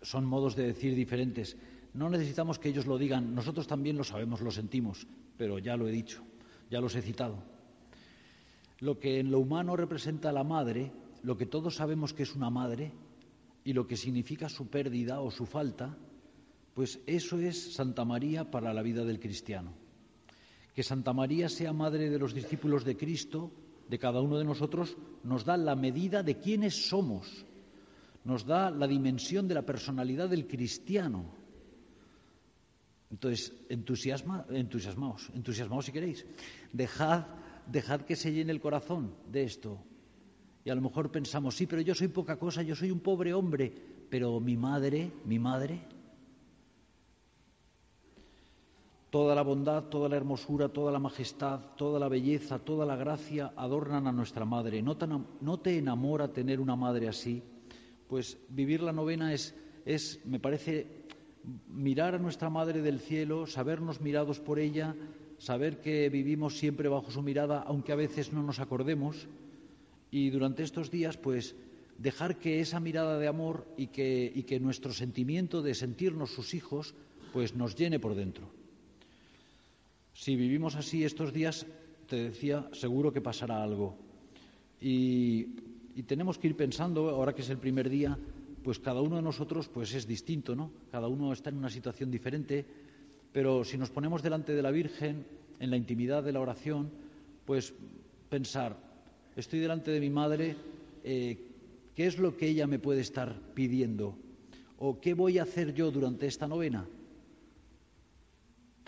Son 0.00 0.24
modos 0.24 0.54
de 0.54 0.68
decir 0.68 0.94
diferentes. 0.94 1.56
No 1.92 2.08
necesitamos 2.08 2.58
que 2.58 2.68
ellos 2.68 2.86
lo 2.86 2.96
digan, 2.96 3.34
nosotros 3.34 3.66
también 3.66 3.96
lo 3.96 4.04
sabemos, 4.04 4.40
lo 4.40 4.52
sentimos, 4.52 5.06
pero 5.36 5.58
ya 5.58 5.76
lo 5.76 5.88
he 5.88 5.92
dicho, 5.92 6.22
ya 6.70 6.80
los 6.80 6.94
he 6.94 7.02
citado 7.02 7.57
lo 8.80 8.98
que 8.98 9.18
en 9.18 9.30
lo 9.30 9.40
humano 9.40 9.76
representa 9.76 10.32
la 10.32 10.44
madre, 10.44 10.92
lo 11.22 11.36
que 11.36 11.46
todos 11.46 11.76
sabemos 11.76 12.14
que 12.14 12.22
es 12.22 12.34
una 12.34 12.50
madre, 12.50 12.92
y 13.64 13.72
lo 13.72 13.86
que 13.86 13.96
significa 13.96 14.48
su 14.48 14.68
pérdida 14.68 15.20
o 15.20 15.30
su 15.30 15.44
falta, 15.44 15.96
pues 16.74 17.00
eso 17.06 17.38
es 17.38 17.74
Santa 17.74 18.04
María 18.04 18.50
para 18.50 18.72
la 18.72 18.82
vida 18.82 19.04
del 19.04 19.20
cristiano. 19.20 19.72
Que 20.74 20.82
Santa 20.82 21.12
María 21.12 21.48
sea 21.48 21.72
madre 21.72 22.08
de 22.08 22.18
los 22.18 22.32
discípulos 22.34 22.84
de 22.84 22.96
Cristo, 22.96 23.50
de 23.88 23.98
cada 23.98 24.20
uno 24.20 24.38
de 24.38 24.44
nosotros, 24.44 24.96
nos 25.24 25.44
da 25.44 25.56
la 25.56 25.74
medida 25.74 26.22
de 26.22 26.38
quiénes 26.38 26.88
somos, 26.88 27.44
nos 28.24 28.46
da 28.46 28.70
la 28.70 28.86
dimensión 28.86 29.48
de 29.48 29.54
la 29.54 29.66
personalidad 29.66 30.28
del 30.28 30.46
cristiano. 30.46 31.24
Entonces, 33.10 33.52
entusiasma, 33.68 34.46
entusiasmaos, 34.50 35.30
entusiasmaos 35.34 35.86
si 35.86 35.92
queréis. 35.92 36.26
Dejad 36.72 37.24
dejad 37.68 38.02
que 38.02 38.16
se 38.16 38.32
llene 38.32 38.52
el 38.52 38.60
corazón 38.60 39.14
de 39.30 39.44
esto. 39.44 39.78
Y 40.64 40.70
a 40.70 40.74
lo 40.74 40.80
mejor 40.80 41.10
pensamos, 41.10 41.54
sí, 41.54 41.66
pero 41.66 41.82
yo 41.82 41.94
soy 41.94 42.08
poca 42.08 42.38
cosa, 42.38 42.62
yo 42.62 42.74
soy 42.74 42.90
un 42.90 43.00
pobre 43.00 43.32
hombre, 43.32 43.72
pero 44.10 44.40
mi 44.40 44.56
madre, 44.56 45.10
mi 45.24 45.38
madre, 45.38 45.80
toda 49.10 49.34
la 49.34 49.42
bondad, 49.42 49.84
toda 49.84 50.08
la 50.08 50.16
hermosura, 50.16 50.68
toda 50.68 50.92
la 50.92 50.98
majestad, 50.98 51.60
toda 51.76 51.98
la 51.98 52.08
belleza, 52.08 52.58
toda 52.58 52.84
la 52.84 52.96
gracia 52.96 53.52
adornan 53.56 54.06
a 54.06 54.12
nuestra 54.12 54.44
madre. 54.44 54.82
¿No 54.82 54.96
te, 54.96 55.06
no 55.06 55.58
te 55.60 55.78
enamora 55.78 56.32
tener 56.32 56.60
una 56.60 56.76
madre 56.76 57.08
así? 57.08 57.42
Pues 58.08 58.38
vivir 58.48 58.82
la 58.82 58.92
novena 58.92 59.32
es, 59.32 59.54
es, 59.84 60.20
me 60.26 60.40
parece, 60.40 61.06
mirar 61.68 62.14
a 62.14 62.18
nuestra 62.18 62.50
madre 62.50 62.82
del 62.82 63.00
cielo, 63.00 63.46
sabernos 63.46 64.00
mirados 64.00 64.40
por 64.40 64.58
ella, 64.58 64.94
saber 65.38 65.80
que 65.80 66.08
vivimos 66.08 66.58
siempre 66.58 66.88
bajo 66.88 67.10
su 67.10 67.22
mirada, 67.22 67.62
aunque 67.62 67.92
a 67.92 67.96
veces 67.96 68.32
no 68.32 68.42
nos 68.42 68.60
acordemos, 68.60 69.26
y 70.10 70.30
durante 70.30 70.62
estos 70.62 70.90
días, 70.90 71.16
pues, 71.16 71.54
dejar 71.98 72.38
que 72.38 72.60
esa 72.60 72.80
mirada 72.80 73.18
de 73.18 73.28
amor 73.28 73.66
y 73.76 73.88
que, 73.88 74.30
y 74.34 74.44
que 74.44 74.60
nuestro 74.60 74.92
sentimiento 74.92 75.62
de 75.62 75.74
sentirnos 75.74 76.30
sus 76.30 76.54
hijos, 76.54 76.94
pues 77.32 77.54
nos 77.54 77.74
llene 77.74 77.98
por 77.98 78.14
dentro. 78.14 78.48
Si 80.14 80.34
vivimos 80.34 80.74
así 80.76 81.04
estos 81.04 81.32
días, 81.32 81.66
te 82.06 82.16
decía, 82.16 82.68
seguro 82.72 83.12
que 83.12 83.20
pasará 83.20 83.62
algo. 83.62 83.96
Y, 84.80 85.46
y 85.94 86.02
tenemos 86.04 86.38
que 86.38 86.48
ir 86.48 86.56
pensando, 86.56 87.10
ahora 87.10 87.34
que 87.34 87.42
es 87.42 87.50
el 87.50 87.58
primer 87.58 87.90
día, 87.90 88.18
pues 88.62 88.78
cada 88.78 89.00
uno 89.00 89.16
de 89.16 89.22
nosotros 89.22 89.68
pues 89.68 89.94
es 89.94 90.06
distinto, 90.06 90.54
¿no? 90.54 90.70
Cada 90.90 91.08
uno 91.08 91.32
está 91.32 91.50
en 91.50 91.58
una 91.58 91.70
situación 91.70 92.10
diferente 92.10 92.64
pero 93.32 93.64
si 93.64 93.78
nos 93.78 93.90
ponemos 93.90 94.22
delante 94.22 94.54
de 94.54 94.62
la 94.62 94.70
Virgen, 94.70 95.24
en 95.60 95.70
la 95.70 95.76
intimidad 95.76 96.22
de 96.22 96.32
la 96.32 96.40
oración, 96.40 96.90
pues 97.44 97.74
pensar, 98.28 98.76
estoy 99.36 99.60
delante 99.60 99.90
de 99.90 100.00
mi 100.00 100.10
madre, 100.10 100.56
eh, 101.04 101.38
¿qué 101.94 102.06
es 102.06 102.18
lo 102.18 102.36
que 102.36 102.48
ella 102.48 102.66
me 102.66 102.78
puede 102.78 103.00
estar 103.00 103.34
pidiendo? 103.54 104.16
¿O 104.78 105.00
qué 105.00 105.14
voy 105.14 105.38
a 105.38 105.42
hacer 105.42 105.74
yo 105.74 105.90
durante 105.90 106.26
esta 106.26 106.46
novena? 106.46 106.86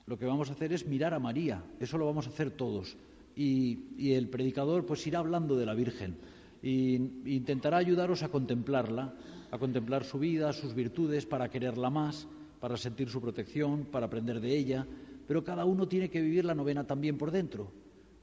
Lo 0.06 0.18
que 0.18 0.26
vamos 0.26 0.50
a 0.50 0.52
hacer 0.52 0.72
es 0.72 0.86
mirar 0.86 1.14
a 1.14 1.18
María, 1.18 1.62
eso 1.78 1.98
lo 1.98 2.06
vamos 2.06 2.26
a 2.26 2.30
hacer 2.30 2.50
todos. 2.50 2.96
Y, 3.36 3.78
y 3.96 4.12
el 4.12 4.28
predicador 4.28 4.84
pues 4.86 5.06
irá 5.06 5.20
hablando 5.20 5.56
de 5.56 5.66
la 5.66 5.74
Virgen. 5.74 6.16
y 6.62 6.96
intentará 7.24 7.78
ayudaros 7.78 8.22
a 8.22 8.28
contemplarla, 8.28 9.14
a 9.50 9.58
contemplar 9.58 10.04
su 10.04 10.18
vida, 10.18 10.52
sus 10.52 10.74
virtudes, 10.74 11.24
para 11.24 11.48
quererla 11.48 11.88
más, 11.88 12.28
para 12.60 12.76
sentir 12.76 13.08
su 13.08 13.20
protección, 13.20 13.86
para 13.86 14.06
aprender 14.06 14.40
de 14.40 14.56
ella, 14.56 14.86
pero 15.26 15.42
cada 15.42 15.64
uno 15.64 15.88
tiene 15.88 16.10
que 16.10 16.20
vivir 16.20 16.44
la 16.44 16.54
novena 16.54 16.86
también 16.86 17.16
por 17.16 17.30
dentro. 17.30 17.72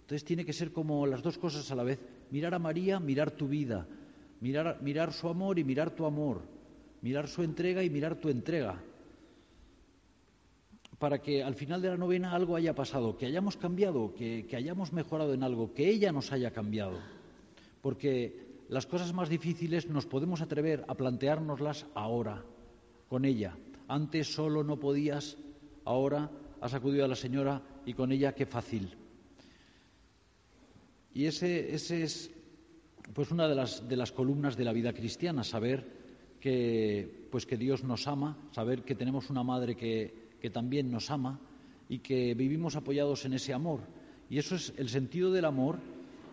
Entonces 0.02 0.24
tiene 0.24 0.46
que 0.46 0.54
ser 0.54 0.72
como 0.72 1.06
las 1.06 1.22
dos 1.22 1.38
cosas 1.38 1.70
a 1.72 1.76
la 1.76 1.84
vez, 1.84 2.00
mirar 2.32 2.54
a 2.54 2.60
María, 2.60 3.00
mirar 3.00 3.32
tu 3.32 3.48
vida, 3.48 3.88
mirar, 4.40 5.12
su 5.12 5.28
amor 5.28 5.60
y 5.60 5.64
mirar 5.64 5.92
tu 5.92 6.06
amor, 6.06 6.42
mirar 7.02 7.28
su 7.28 7.44
entrega 7.44 7.84
y 7.84 7.90
mirar 7.90 8.16
tu 8.16 8.30
entrega, 8.30 8.82
para 11.00 11.20
que 11.22 11.44
al 11.44 11.56
final 11.56 11.82
de 11.82 11.90
la 11.90 11.98
novena 11.98 12.32
algo 12.32 12.56
haya 12.56 12.74
pasado, 12.74 13.18
que 13.18 13.26
hayamos 13.26 13.58
cambiado, 13.58 14.14
que, 14.14 14.46
que 14.48 14.56
hayamos 14.56 14.94
mejorado 14.94 15.34
en 15.34 15.44
algo, 15.44 15.74
que 15.74 15.90
ella 15.90 16.12
nos 16.12 16.32
haya 16.32 16.52
cambiado 16.52 16.98
porque 17.88 18.66
las 18.68 18.86
cosas 18.86 19.14
más 19.14 19.30
difíciles 19.30 19.88
nos 19.88 20.06
podemos 20.06 20.42
atrever 20.42 20.84
a 20.90 20.96
planteárnoslas 20.96 21.86
ahora, 21.96 22.44
con 23.08 23.24
ella. 23.24 23.56
Antes 23.88 24.34
solo 24.34 24.64
no 24.64 24.80
podías, 24.80 25.38
ahora 25.86 26.30
has 26.62 26.74
acudido 26.74 27.06
a 27.06 27.08
la 27.08 27.16
señora 27.16 27.62
y 27.86 27.94
con 27.94 28.12
ella 28.12 28.34
qué 28.34 28.46
fácil. 28.46 28.96
Y 31.14 31.26
ese, 31.26 31.74
es 31.74 32.32
pues 33.14 33.32
una 33.32 33.48
de 33.48 33.56
las, 33.56 33.88
de 33.88 33.96
las 33.96 34.12
columnas 34.12 34.58
de 34.58 34.66
la 34.66 34.74
vida 34.74 34.94
cristiana, 34.94 35.44
saber 35.44 35.86
que, 36.40 37.28
pues 37.32 37.46
que 37.46 37.58
Dios 37.58 37.84
nos 37.84 38.08
ama, 38.08 38.38
saber 38.52 38.84
que 38.84 38.96
tenemos 38.96 39.30
una 39.30 39.44
madre 39.44 39.76
que, 39.76 40.28
que 40.40 40.50
también 40.50 40.92
nos 40.92 41.10
ama 41.10 41.40
y 41.90 42.00
que 42.00 42.34
vivimos 42.34 42.76
apoyados 42.76 43.26
en 43.26 43.34
ese 43.34 43.54
amor. 43.54 43.80
Y 44.30 44.38
eso 44.38 44.56
es 44.56 44.74
el 44.78 44.90
sentido 44.90 45.32
del 45.32 45.46
amor, 45.46 45.80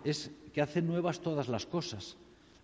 es 0.03 0.31
que 0.53 0.61
hace 0.61 0.83
nuevas 0.83 1.21
todas 1.21 1.49
las 1.49 1.67
cosas 1.67 2.17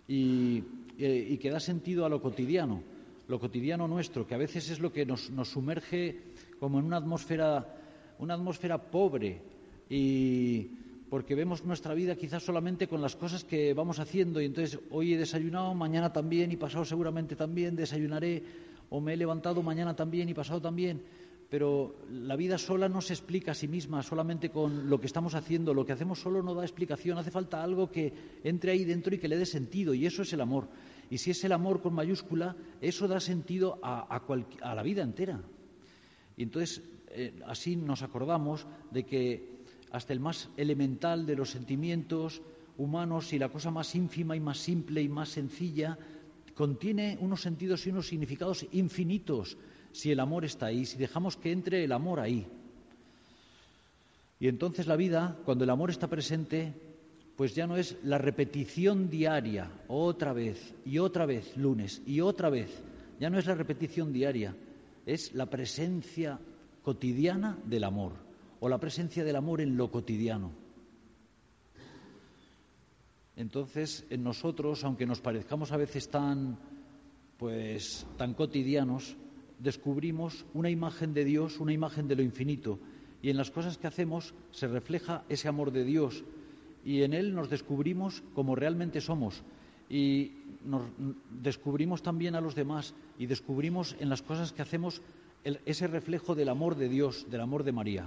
y, 0.07 0.61
que 0.97 1.49
da 1.49 1.59
sentido 1.59 2.05
a 2.05 2.09
lo 2.09 2.21
cotidiano, 2.21 2.83
lo 3.31 3.39
cotidiano 3.39 3.87
nuestro, 3.87 4.27
que 4.27 4.35
a 4.35 4.37
veces 4.37 4.69
es 4.69 4.79
lo 4.79 4.91
que 4.91 5.05
nos, 5.05 5.31
sumerge 5.45 6.19
como 6.59 6.79
en 6.79 6.85
una 6.85 6.97
atmósfera, 6.97 7.65
una 8.19 8.33
atmósfera 8.33 8.77
pobre 8.77 9.41
y 9.89 10.67
porque 11.09 11.33
vemos 11.33 11.63
nuestra 11.63 11.93
vida 11.93 12.15
quizás 12.15 12.43
solamente 12.43 12.87
con 12.87 13.01
las 13.01 13.15
cosas 13.15 13.45
que 13.45 13.73
vamos 13.73 13.99
haciendo 13.99 14.41
y 14.41 14.45
entonces 14.45 14.79
hoy 14.91 15.13
he 15.13 15.17
desayunado, 15.17 15.73
mañana 15.73 16.11
también 16.11 16.51
y 16.51 16.57
pasado 16.57 16.83
seguramente 16.83 17.37
también 17.37 17.75
desayunaré 17.75 18.43
o 18.89 18.99
me 18.99 19.13
he 19.13 19.17
levantado 19.17 19.63
mañana 19.63 19.95
también 19.95 20.27
y 20.27 20.33
pasado 20.33 20.61
también 20.61 21.01
pero 21.49 21.95
la 22.09 22.37
vida 22.37 22.57
sola 22.57 22.87
no 22.87 23.01
se 23.01 23.11
explica 23.11 23.51
a 23.51 23.55
sí 23.55 23.67
misma 23.67 24.03
solamente 24.03 24.49
con 24.49 24.89
lo 24.89 25.01
que 25.01 25.07
estamos 25.07 25.35
haciendo, 25.35 25.73
lo 25.73 25.85
que 25.85 25.91
hacemos 25.91 26.19
solo 26.19 26.41
no 26.41 26.53
da 26.53 26.63
explicación, 26.63 27.17
hace 27.17 27.29
falta 27.29 27.61
algo 27.61 27.91
que 27.91 28.13
entre 28.45 28.71
ahí 28.71 28.85
dentro 28.85 29.13
y 29.13 29.19
que 29.19 29.27
le 29.27 29.35
dé 29.35 29.45
sentido, 29.45 29.93
y 29.93 30.05
eso 30.05 30.21
es 30.21 30.31
el 30.31 30.39
amor. 30.39 30.69
Y 31.11 31.17
si 31.17 31.31
es 31.31 31.43
el 31.43 31.51
amor 31.51 31.81
con 31.81 31.93
mayúscula, 31.93 32.55
eso 32.79 33.05
da 33.05 33.19
sentido 33.19 33.77
a, 33.83 34.23
la 34.73 34.81
vida 34.81 35.03
entera. 35.03 35.43
Y 36.37 36.43
entonces 36.43 36.81
eh, 37.09 37.37
así 37.45 37.75
nos 37.75 38.01
acordamos 38.01 38.65
de 38.91 39.03
que 39.03 39.49
hasta 39.91 40.13
el 40.13 40.21
más 40.21 40.47
elemental 40.55 41.25
de 41.25 41.35
los 41.35 41.51
sentimientos 41.51 42.41
humanos 42.77 43.33
y 43.33 43.39
la 43.39 43.49
cosa 43.49 43.71
más 43.71 43.93
ínfima 43.93 44.37
y 44.37 44.39
más 44.39 44.57
simple 44.57 45.01
y 45.01 45.09
más 45.09 45.27
sencilla 45.27 45.99
contiene 46.55 47.17
unos 47.19 47.41
sentidos 47.41 47.85
y 47.85 47.89
unos 47.89 48.07
significados 48.07 48.65
infinitos 48.71 49.57
si 49.91 50.13
el 50.13 50.19
amor 50.21 50.45
está 50.45 50.67
ahí, 50.67 50.85
si 50.85 50.97
dejamos 50.97 51.35
que 51.35 51.51
entre 51.51 51.83
el 51.83 51.91
amor 51.91 52.21
ahí. 52.21 52.47
Y 54.39 54.47
entonces 54.47 54.87
la 54.87 54.95
vida, 54.95 55.37
cuando 55.43 55.65
el 55.65 55.69
amor 55.69 55.89
está 55.89 56.07
presente, 56.07 56.73
pues 57.41 57.55
ya 57.55 57.65
no 57.65 57.75
es 57.75 57.97
la 58.03 58.19
repetición 58.19 59.09
diaria, 59.09 59.71
otra 59.87 60.31
vez 60.31 60.75
y 60.85 60.99
otra 60.99 61.25
vez, 61.25 61.57
lunes 61.57 62.03
y 62.05 62.21
otra 62.21 62.51
vez, 62.51 62.69
ya 63.19 63.31
no 63.31 63.39
es 63.39 63.47
la 63.47 63.55
repetición 63.55 64.13
diaria, 64.13 64.55
es 65.07 65.33
la 65.33 65.47
presencia 65.47 66.39
cotidiana 66.83 67.57
del 67.65 67.83
amor 67.83 68.13
o 68.59 68.69
la 68.69 68.77
presencia 68.77 69.23
del 69.23 69.35
amor 69.35 69.59
en 69.59 69.75
lo 69.75 69.89
cotidiano. 69.89 70.51
Entonces, 73.35 74.05
en 74.11 74.21
nosotros, 74.21 74.83
aunque 74.83 75.07
nos 75.07 75.19
parezcamos 75.19 75.71
a 75.71 75.77
veces 75.77 76.09
tan 76.09 76.59
pues 77.39 78.05
tan 78.19 78.35
cotidianos, 78.35 79.17
descubrimos 79.57 80.45
una 80.53 80.69
imagen 80.69 81.11
de 81.15 81.25
Dios, 81.25 81.59
una 81.59 81.73
imagen 81.73 82.07
de 82.07 82.17
lo 82.17 82.21
infinito, 82.21 82.77
y 83.19 83.31
en 83.31 83.37
las 83.37 83.49
cosas 83.49 83.79
que 83.79 83.87
hacemos 83.87 84.35
se 84.51 84.67
refleja 84.67 85.23
ese 85.27 85.47
amor 85.47 85.71
de 85.71 85.85
Dios, 85.85 86.23
y 86.85 87.03
en 87.03 87.13
Él 87.13 87.33
nos 87.35 87.49
descubrimos 87.49 88.23
como 88.33 88.55
realmente 88.55 89.01
somos, 89.01 89.41
y 89.89 90.31
nos 90.65 90.83
descubrimos 91.41 92.01
también 92.01 92.35
a 92.35 92.41
los 92.41 92.55
demás, 92.55 92.93
y 93.17 93.25
descubrimos 93.25 93.95
en 93.99 94.09
las 94.09 94.21
cosas 94.21 94.53
que 94.53 94.61
hacemos 94.61 95.01
ese 95.43 95.87
reflejo 95.87 96.35
del 96.35 96.49
amor 96.49 96.75
de 96.75 96.89
Dios, 96.89 97.25
del 97.29 97.41
amor 97.41 97.63
de 97.63 97.71
María. 97.71 98.05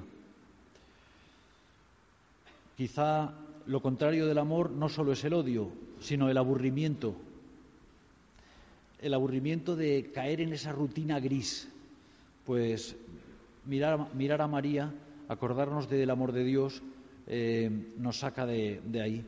Quizá 2.76 3.34
lo 3.66 3.80
contrario 3.80 4.26
del 4.26 4.38
amor 4.38 4.70
no 4.70 4.88
solo 4.88 5.12
es 5.12 5.24
el 5.24 5.34
odio, 5.34 5.68
sino 6.00 6.28
el 6.28 6.36
aburrimiento, 6.36 7.14
el 9.00 9.14
aburrimiento 9.14 9.76
de 9.76 10.10
caer 10.12 10.40
en 10.40 10.52
esa 10.52 10.72
rutina 10.72 11.20
gris. 11.20 11.68
Pues 12.44 12.96
mirar, 13.64 14.14
mirar 14.14 14.42
a 14.42 14.48
María, 14.48 14.92
acordarnos 15.28 15.88
del 15.88 16.10
amor 16.10 16.32
de 16.32 16.44
Dios, 16.44 16.82
eh, 17.26 17.70
nos 17.96 18.18
saca 18.18 18.46
de, 18.46 18.80
ahí. 19.02 19.24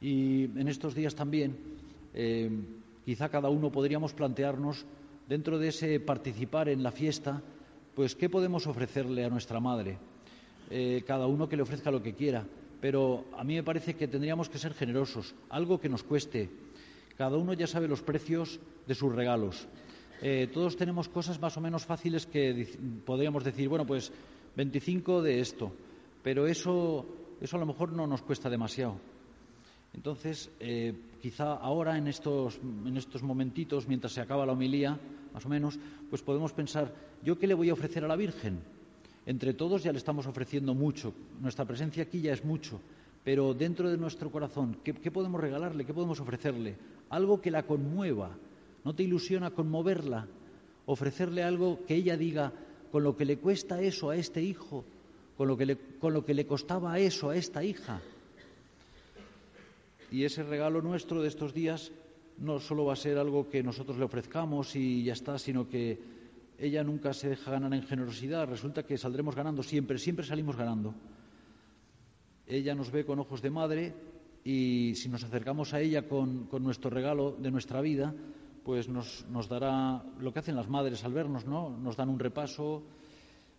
Y 0.00 0.44
en 0.44 0.68
estos 0.68 0.94
días 0.94 1.14
también, 1.14 1.56
eh, 2.14 2.50
quizá 3.04 3.28
cada 3.28 3.48
uno 3.48 3.72
podríamos 3.72 4.12
plantearnos, 4.12 4.84
dentro 5.28 5.58
de 5.58 5.68
ese 5.68 5.98
participar 6.00 6.68
en 6.68 6.82
la 6.82 6.92
fiesta, 6.92 7.42
pues 7.94 8.14
qué 8.14 8.28
podemos 8.28 8.66
ofrecerle 8.66 9.24
a 9.24 9.30
nuestra 9.30 9.58
madre. 9.58 9.98
Eh, 10.70 11.02
cada 11.06 11.26
uno 11.26 11.48
que 11.48 11.56
le 11.56 11.62
ofrezca 11.62 11.90
lo 11.90 12.02
que 12.02 12.14
quiera, 12.14 12.44
pero 12.80 13.24
a 13.36 13.42
mí 13.42 13.54
me 13.54 13.62
parece 13.62 13.94
que 13.94 14.06
tendríamos 14.06 14.48
que 14.48 14.58
ser 14.58 14.74
generosos, 14.74 15.34
algo 15.48 15.80
que 15.80 15.88
nos 15.88 16.02
cueste, 16.02 16.50
cada 17.16 17.38
uno 17.38 17.54
ya 17.54 17.66
sabe 17.66 17.88
los 17.88 18.02
precios 18.02 18.60
de 18.86 18.94
sus 18.94 19.14
regalos. 19.14 19.66
Todos 20.52 20.76
tenemos 20.76 21.08
cosas 21.08 21.40
más 21.40 21.56
o 21.56 21.60
menos 21.60 21.84
fáciles 21.84 22.26
que 22.26 22.66
podríamos 23.04 23.44
decir, 23.44 23.68
bueno, 23.68 23.86
pues 23.86 24.12
25 24.56 25.22
de 25.22 25.40
esto, 25.40 25.72
pero 26.26 26.48
eso, 26.48 27.06
eso 27.40 27.56
a 27.56 27.60
lo 27.60 27.66
mejor 27.66 27.92
no 27.92 28.04
nos 28.04 28.20
cuesta 28.20 28.50
demasiado. 28.50 28.96
Entonces, 29.94 30.50
eh, 30.58 30.92
quizá 31.22 31.52
ahora, 31.52 31.96
en 31.96 32.08
estos, 32.08 32.58
en 32.84 32.96
estos 32.96 33.22
momentitos, 33.22 33.86
mientras 33.86 34.12
se 34.12 34.20
acaba 34.20 34.44
la 34.44 34.50
homilía, 34.50 34.98
más 35.32 35.46
o 35.46 35.48
menos, 35.48 35.78
pues 36.10 36.22
podemos 36.22 36.52
pensar, 36.52 36.92
¿yo 37.22 37.38
qué 37.38 37.46
le 37.46 37.54
voy 37.54 37.68
a 37.68 37.74
ofrecer 37.74 38.04
a 38.04 38.08
la 38.08 38.16
Virgen? 38.16 38.58
Entre 39.24 39.54
todos 39.54 39.84
ya 39.84 39.92
le 39.92 39.98
estamos 39.98 40.26
ofreciendo 40.26 40.74
mucho, 40.74 41.14
nuestra 41.40 41.64
presencia 41.64 42.02
aquí 42.02 42.20
ya 42.20 42.32
es 42.32 42.44
mucho, 42.44 42.80
pero 43.22 43.54
dentro 43.54 43.88
de 43.88 43.96
nuestro 43.96 44.32
corazón, 44.32 44.78
¿qué, 44.82 44.94
podemos 45.12 45.40
regalarle? 45.40 45.84
¿Qué 45.84 45.94
podemos 45.94 46.18
ofrecerle? 46.18 46.76
Algo 47.08 47.40
que 47.40 47.52
la 47.52 47.62
conmueva. 47.62 48.36
¿No 48.82 48.96
te 48.96 49.04
ilusiona 49.04 49.52
conmoverla? 49.52 50.26
Ofrecerle 50.86 51.44
algo 51.44 51.84
que 51.86 51.94
ella 51.94 52.16
diga, 52.16 52.52
con 52.90 53.04
lo 53.04 53.16
que 53.16 53.24
le 53.24 53.38
cuesta 53.38 53.80
eso 53.80 54.10
a 54.10 54.16
este 54.16 54.42
hijo, 54.42 54.84
con 55.36 55.48
lo 55.48 55.56
que 55.56 55.66
le, 55.66 55.76
con 55.98 56.12
lo 56.12 56.24
que 56.24 56.34
le 56.34 56.46
costaba 56.46 56.98
eso 56.98 57.30
a 57.30 57.36
esta 57.36 57.62
hija. 57.62 58.00
Y 60.10 60.24
ese 60.24 60.42
regalo 60.42 60.80
nuestro 60.82 61.20
de 61.20 61.28
estos 61.28 61.52
días 61.52 61.92
no 62.38 62.60
solo 62.60 62.84
va 62.84 62.92
a 62.92 62.96
ser 62.96 63.18
algo 63.18 63.48
que 63.48 63.62
nosotros 63.62 63.98
le 63.98 64.04
ofrezcamos 64.04 64.76
y 64.76 65.04
ya 65.04 65.14
está, 65.14 65.38
sino 65.38 65.68
que 65.68 65.98
ella 66.58 66.82
nunca 66.84 67.12
se 67.12 67.28
deja 67.28 67.50
ganar 67.50 67.72
en 67.74 67.82
generosidad. 67.82 68.48
Resulta 68.48 68.84
que 68.84 68.98
saldremos 68.98 69.34
ganando 69.34 69.62
siempre, 69.62 69.98
siempre 69.98 70.24
salimos 70.24 70.56
ganando. 70.56 70.94
Ella 72.46 72.74
nos 72.74 72.90
ve 72.90 73.04
con 73.04 73.18
ojos 73.18 73.42
de 73.42 73.50
madre 73.50 73.94
y 74.44 74.94
si 74.94 75.08
nos 75.08 75.24
acercamos 75.24 75.74
a 75.74 75.80
ella 75.80 76.06
con, 76.06 76.48
nuestro 76.60 76.88
regalo 76.88 77.32
de 77.32 77.50
nuestra 77.50 77.80
vida, 77.80 78.14
pues 78.64 78.88
nos, 78.88 79.24
dará 79.48 80.04
lo 80.20 80.32
que 80.32 80.38
hacen 80.38 80.56
las 80.56 80.68
madres 80.68 81.04
al 81.04 81.12
vernos, 81.12 81.46
¿no? 81.46 81.76
Nos 81.76 81.96
dan 81.96 82.08
un 82.08 82.18
repaso, 82.18 82.82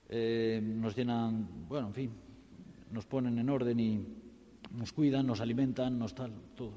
eh, 0.10 0.62
nos 0.64 0.96
llenan, 0.96 1.68
bueno, 1.68 1.88
en 1.88 1.94
fin, 1.94 2.12
nos 2.92 3.06
ponen 3.06 3.38
en 3.40 3.50
orden 3.50 3.80
y 3.80 4.06
nos 4.76 4.94
cuidan, 4.94 5.28
nos 5.28 5.42
alimentan, 5.42 5.98
nos 6.00 6.16
tal, 6.16 6.34
todo. 6.56 6.74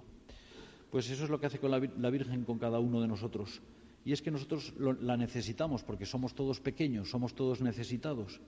Pues 0.90 1.08
eso 1.10 1.24
es 1.24 1.30
lo 1.30 1.38
que 1.38 1.46
hace 1.46 1.58
con 1.58 1.70
la, 1.70 2.10
Virgen 2.10 2.44
con 2.44 2.58
cada 2.58 2.80
uno 2.80 3.00
de 3.00 3.06
nosotros. 3.06 3.62
Y 4.04 4.12
es 4.12 4.22
que 4.22 4.30
nosotros 4.30 4.74
la 4.78 5.16
necesitamos 5.16 5.84
porque 5.84 6.06
somos 6.06 6.34
todos 6.34 6.60
pequeños, 6.60 7.10
somos 7.10 7.34
todos 7.34 7.60
necesitados 7.60 8.40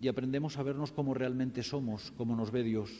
y 0.00 0.06
aprendemos 0.06 0.58
a 0.58 0.62
vernos 0.62 0.92
como 0.92 1.14
realmente 1.14 1.62
somos, 1.62 2.12
como 2.12 2.36
nos 2.36 2.52
ve 2.52 2.62
Dios. 2.62 2.90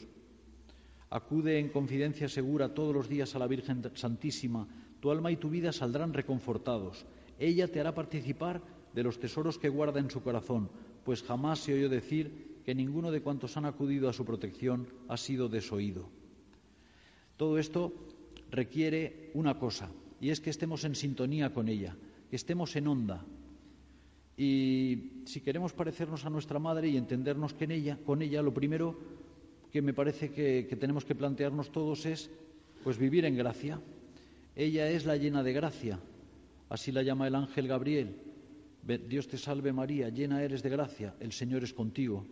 Acude 1.09 1.59
en 1.59 1.69
confidencia 1.69 2.27
segura 2.27 2.73
todos 2.73 2.93
los 2.93 3.07
días 3.07 3.35
a 3.35 3.39
la 3.39 3.47
Virgen 3.47 3.83
Santísima, 3.93 4.67
tu 4.99 5.11
alma 5.11 5.31
y 5.31 5.37
tu 5.37 5.49
vida 5.49 5.71
saldrán 5.71 6.13
reconfortados. 6.13 7.05
Ella 7.39 7.67
te 7.67 7.79
hará 7.79 7.95
participar 7.95 8.61
de 8.93 9.03
los 9.03 9.19
tesoros 9.19 9.57
que 9.57 9.69
guarda 9.69 9.99
en 9.99 10.09
su 10.09 10.21
corazón, 10.21 10.69
pues 11.03 11.23
jamás 11.23 11.59
se 11.59 11.73
oyó 11.73 11.89
decir 11.89 12.59
que 12.65 12.75
ninguno 12.75 13.11
de 13.11 13.21
cuantos 13.21 13.57
han 13.57 13.65
acudido 13.65 14.09
a 14.09 14.13
su 14.13 14.25
protección 14.25 14.87
ha 15.07 15.17
sido 15.17 15.49
desoído. 15.49 16.09
Todo 17.37 17.57
esto 17.57 17.93
requiere 18.51 19.31
una 19.33 19.57
cosa, 19.57 19.89
y 20.19 20.29
es 20.29 20.41
que 20.41 20.49
estemos 20.49 20.83
en 20.83 20.95
sintonía 20.95 21.53
con 21.53 21.69
ella, 21.69 21.95
que 22.29 22.35
estemos 22.35 22.75
en 22.75 22.87
onda. 22.87 23.25
Y 24.37 25.23
si 25.25 25.41
queremos 25.41 25.73
parecernos 25.73 26.25
a 26.25 26.29
nuestra 26.29 26.59
madre 26.59 26.89
y 26.89 26.97
entendernos 26.97 27.55
con 28.05 28.21
ella, 28.21 28.41
lo 28.41 28.53
primero 28.53 28.97
que 29.71 29.81
me 29.81 29.93
parece 29.93 30.31
que, 30.31 30.67
que 30.69 30.75
tenemos 30.75 31.05
que 31.05 31.15
plantearnos 31.15 31.71
todos 31.71 32.05
es 32.05 32.29
pues 32.83 32.97
vivir 32.97 33.25
en 33.25 33.35
gracia. 33.35 33.81
Ella 34.55 34.89
es 34.89 35.05
la 35.05 35.17
llena 35.17 35.43
de 35.43 35.53
gracia, 35.53 35.99
así 36.69 36.91
la 36.91 37.03
llama 37.03 37.27
el 37.27 37.35
ángel 37.35 37.67
Gabriel. 37.67 38.28
Dios 38.83 39.27
te 39.27 39.37
salve 39.37 39.71
María, 39.73 40.09
llena 40.09 40.43
eres 40.43 40.63
de 40.63 40.69
gracia, 40.69 41.15
el 41.19 41.31
Señor 41.31 41.63
es 41.63 41.73
contigo. 41.73 42.25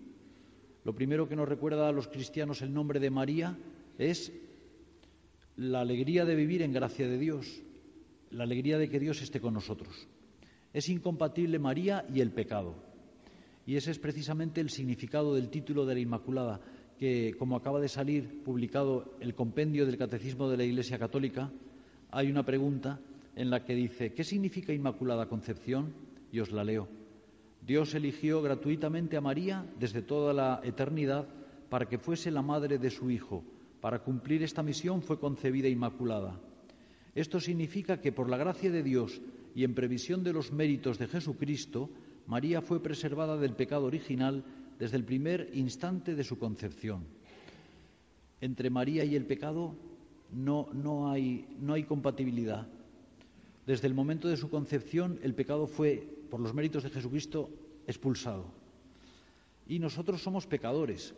Lo 0.83 0.95
primero 0.95 1.27
que 1.27 1.35
nos 1.35 1.49
recuerda 1.49 1.87
a 1.87 1.91
los 1.91 2.07
cristianos 2.07 2.61
el 2.61 2.73
nombre 2.73 2.99
de 2.99 3.09
María 3.09 3.57
es 3.97 4.31
la 5.57 5.81
alegría 5.81 6.23
de 6.23 6.35
vivir 6.35 6.61
en 6.61 6.71
gracia 6.71 7.07
de 7.07 7.17
Dios, 7.17 7.61
la 8.31 8.43
alegría 8.43 8.77
de 8.77 8.89
que 8.89 8.99
Dios 8.99 9.21
esté 9.21 9.41
con 9.41 9.53
nosotros. 9.53 10.07
Es 10.73 10.87
incompatible 10.89 11.59
María 11.59 12.05
y 12.13 12.21
el 12.21 12.31
pecado. 12.31 12.75
Y 13.65 13.75
ese 13.75 13.91
es 13.91 13.99
precisamente 13.99 14.61
el 14.61 14.69
significado 14.69 15.35
del 15.35 15.49
título 15.49 15.85
de 15.85 15.95
la 15.95 15.99
Inmaculada, 15.99 16.61
que 16.97 17.33
como 17.37 17.57
acaba 17.57 17.81
de 17.81 17.89
salir 17.89 18.43
publicado 18.43 19.17
el 19.19 19.35
compendio 19.35 19.85
del 19.85 19.97
Catecismo 19.97 20.49
de 20.49 20.57
la 20.57 20.63
Iglesia 20.63 20.97
Católica, 20.97 21.51
hay 22.11 22.31
una 22.31 22.43
pregunta 22.43 22.99
en 23.35 23.49
la 23.49 23.65
que 23.65 23.75
dice, 23.75 24.13
¿qué 24.13 24.23
significa 24.23 24.73
Inmaculada 24.73 25.27
Concepción? 25.27 26.06
Y 26.45 26.53
la 26.53 26.63
leo. 26.63 26.87
Dios 27.65 27.95
eligió 27.95 28.41
gratuitamente 28.41 29.17
a 29.17 29.21
María 29.21 29.65
desde 29.79 30.01
toda 30.01 30.33
la 30.33 30.61
eternidad 30.63 31.27
para 31.69 31.87
que 31.87 31.97
fuese 31.97 32.29
la 32.31 32.41
madre 32.41 32.77
de 32.77 32.89
su 32.89 33.09
Hijo. 33.09 33.43
Para 33.81 33.99
cumplir 33.99 34.43
esta 34.43 34.63
misión 34.63 35.01
fue 35.01 35.19
concebida 35.19 35.67
Inmaculada. 35.67 36.39
Esto 37.15 37.39
significa 37.39 37.99
que 37.99 38.11
por 38.11 38.29
la 38.29 38.37
gracia 38.37 38.71
de 38.71 38.83
Dios 38.83 39.19
y 39.55 39.63
en 39.63 39.73
previsión 39.73 40.23
de 40.23 40.33
los 40.33 40.51
méritos 40.51 40.99
de 40.99 41.07
Jesucristo, 41.07 41.89
María 42.27 42.61
fue 42.61 42.83
preservada 42.83 43.37
del 43.37 43.55
pecado 43.55 43.85
original 43.85 44.43
desde 44.77 44.97
el 44.97 45.03
primer 45.03 45.49
instante 45.53 46.13
de 46.13 46.23
su 46.23 46.37
concepción. 46.37 47.05
Entre 48.39 48.69
María 48.69 49.03
y 49.03 49.15
el 49.15 49.25
pecado 49.25 49.75
no, 50.31 50.69
no, 50.73 51.09
hay, 51.09 51.47
no 51.59 51.73
hay 51.73 51.83
compatibilidad. 51.83 52.67
Desde 53.65 53.87
el 53.87 53.93
momento 53.93 54.29
de 54.29 54.37
su 54.37 54.49
concepción, 54.49 55.19
el 55.23 55.33
pecado 55.33 55.67
fue, 55.67 56.07
por 56.27 56.39
los 56.39 56.53
méritos 56.53 56.83
de 56.83 56.89
Jesucristo, 56.89 57.49
expulsado. 57.87 58.45
Y 59.67 59.79
nosotros 59.79 60.21
somos 60.21 60.47
pecadores. 60.47 61.13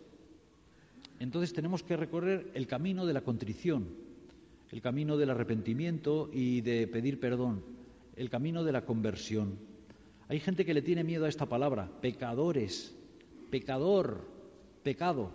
Entonces 1.19 1.54
tenemos 1.54 1.84
que 1.84 1.98
recorrer 1.98 2.52
el 2.54 2.67
camino 2.67 3.06
de 3.06 3.13
la 3.13 3.22
contrición, 3.22 3.89
el 4.72 4.82
camino 4.82 5.17
del 5.17 5.32
arrepentimiento 5.32 6.30
y 6.32 6.62
de 6.62 6.88
pedir 6.88 7.19
perdón, 7.19 7.63
el 8.15 8.30
camino 8.30 8.63
de 8.63 8.72
la 8.72 8.86
conversión. 8.86 9.58
Hay 10.28 10.39
gente 10.39 10.65
que 10.65 10.74
le 10.74 10.82
tiene 10.82 11.04
miedo 11.04 11.26
a 11.26 11.30
esta 11.30 11.48
palabra, 11.48 11.89
pecadores, 12.02 12.95
pecador, 13.50 14.28
pecado. 14.84 15.32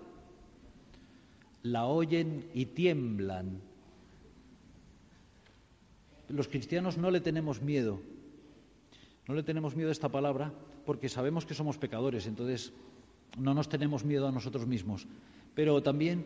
La 1.62 1.86
oyen 1.86 2.46
y 2.54 2.66
tiemblan. 2.66 3.60
Los 6.28 6.48
cristianos 6.48 6.96
no 6.96 7.10
le 7.10 7.20
tenemos 7.20 7.60
miedo, 7.60 8.00
no 9.26 9.34
le 9.34 9.42
tenemos 9.42 9.76
miedo 9.76 9.88
a 9.88 9.92
esta 9.92 10.08
palabra 10.08 10.52
porque 10.84 11.08
sabemos 11.08 11.46
que 11.46 11.54
somos 11.54 11.78
pecadores, 11.78 12.26
entonces 12.26 12.72
no 13.38 13.54
nos 13.54 13.68
tenemos 13.68 14.04
miedo 14.04 14.28
a 14.28 14.32
nosotros 14.32 14.66
mismos, 14.66 15.06
pero 15.54 15.82
también 15.82 16.24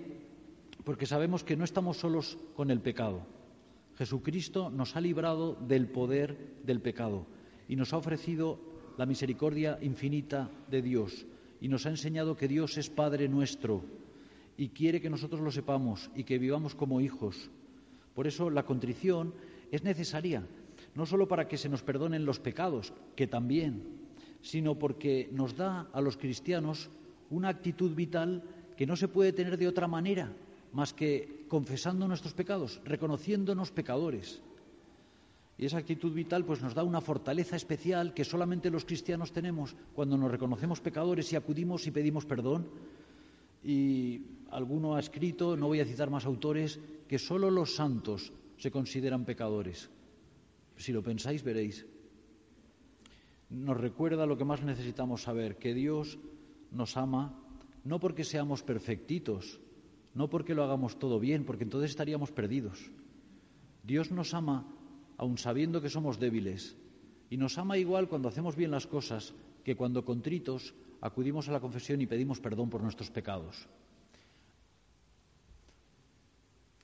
porque 0.85 1.07
sabemos 1.07 1.45
que 1.45 1.57
no 1.57 1.65
estamos 1.65 1.99
solos 1.99 2.39
con 2.55 2.71
el 2.71 2.81
pecado. 2.81 3.27
Jesucristo 3.97 4.71
nos 4.71 4.97
ha 4.97 5.01
librado 5.01 5.55
del 5.55 5.89
poder 5.89 6.57
del 6.65 6.81
pecado 6.81 7.27
y 7.69 7.77
nos 7.77 7.93
ha 7.93 7.97
ofrecido 7.97 8.59
la 8.97 9.07
misericordia 9.07 9.79
infinita 9.83 10.51
de 10.71 10.83
Dios 10.83 11.27
y 11.61 11.69
nos 11.69 11.87
ha 11.87 11.91
enseñado 11.91 12.37
que 12.37 12.49
Dios 12.49 12.79
es 12.79 12.91
Padre 12.91 13.29
nuestro 13.29 13.83
y 14.57 14.71
quiere 14.71 15.01
que 15.01 15.11
nosotros 15.11 15.41
lo 15.41 15.51
sepamos 15.51 16.11
y 16.15 16.25
que 16.25 16.39
vivamos 16.39 16.75
como 16.75 17.01
hijos. 17.01 17.51
Por 18.15 18.27
eso 18.27 18.51
la 18.51 18.65
contrición 18.65 19.35
es 19.71 19.85
necesaria, 19.85 20.45
no 20.95 21.07
solo 21.07 21.29
para 21.29 21.49
que 21.49 21.59
se 21.59 21.69
nos 21.69 21.83
perdonen 21.83 22.25
los 22.25 22.41
pecados, 22.41 22.93
que 23.15 23.27
también, 23.27 23.83
sino 24.41 24.79
porque 24.79 25.29
nos 25.33 25.57
da 25.57 25.89
a 25.93 26.01
los 26.01 26.17
cristianos 26.17 26.91
una 27.31 27.49
actitud 27.49 27.95
vital 27.95 28.43
que 28.77 28.87
no 28.87 28.97
se 28.97 29.09
puede 29.09 29.33
tener 29.33 29.59
de 29.59 29.69
otra 29.69 29.89
manera 29.89 30.33
más 30.73 30.93
que 30.93 31.45
confesando 31.49 32.07
nuestros 32.07 32.35
pecados, 32.35 32.81
reconociéndonos 32.85 33.73
pecadores. 33.73 34.43
Y 35.57 35.67
esa 35.67 35.79
actitud 35.79 36.13
vital 36.13 36.45
pues 36.45 36.63
nos 36.63 36.75
da 36.75 36.85
una 36.85 37.01
fortaleza 37.01 37.57
especial 37.57 38.15
que 38.15 38.25
solamente 38.25 38.71
los 38.71 38.85
cristianos 38.85 39.33
tenemos 39.33 39.75
cuando 39.95 40.17
nos 40.17 40.31
reconocemos 40.31 40.81
pecadores 40.81 41.33
y 41.33 41.37
acudimos 41.37 41.87
y 41.87 41.91
pedimos 41.91 42.27
perdón. 42.27 42.69
Y 43.65 44.23
alguno 44.51 44.95
ha 44.95 45.01
escrito, 45.01 45.57
no 45.57 45.67
voy 45.67 45.81
a 45.81 45.85
citar 45.85 46.11
más 46.11 46.27
autores, 46.27 46.79
que 47.09 47.19
solo 47.19 47.51
los 47.51 47.75
santos 47.75 48.33
se 48.57 48.71
consideran 48.71 49.25
pecadores. 49.25 49.91
Si 50.79 50.93
lo 50.93 51.03
pensáis 51.03 51.43
veréis. 51.43 51.85
Nos 53.51 53.77
recuerda 53.77 54.27
lo 54.27 54.39
que 54.39 54.45
más 54.45 54.63
necesitamos 54.63 55.23
saber, 55.23 55.59
que 55.59 55.75
Dios 55.75 56.19
nos 56.71 56.97
ama 56.97 57.45
no 57.85 58.01
porque 58.01 58.25
seamos 58.25 58.63
perfectitos, 58.63 59.61
no 60.15 60.29
porque 60.29 60.55
lo 60.55 60.63
hagamos 60.65 60.99
todo 60.99 61.19
bien, 61.19 61.45
porque 61.45 61.65
entonces 61.65 61.91
estaríamos 61.91 62.33
perdidos. 62.33 62.91
Dios 63.83 64.11
nos 64.11 64.35
ama 64.35 64.67
aun 65.17 65.39
sabiendo 65.39 65.83
que 65.83 65.91
somos 65.91 66.21
débiles, 66.21 66.77
y 67.31 67.37
nos 67.37 67.59
ama 67.59 67.79
igual 67.79 68.09
cuando 68.09 68.29
hacemos 68.29 68.55
bien 68.57 68.71
las 68.71 68.87
cosas 68.87 69.35
que 69.65 69.77
cuando 69.77 70.05
contritos 70.05 70.75
acudimos 71.01 71.49
a 71.49 71.53
la 71.53 71.61
confesión 71.61 72.01
y 72.01 72.07
pedimos 72.07 72.41
perdón 72.41 72.71
por 72.71 72.83
nuestros 72.83 73.11
pecados. 73.11 73.69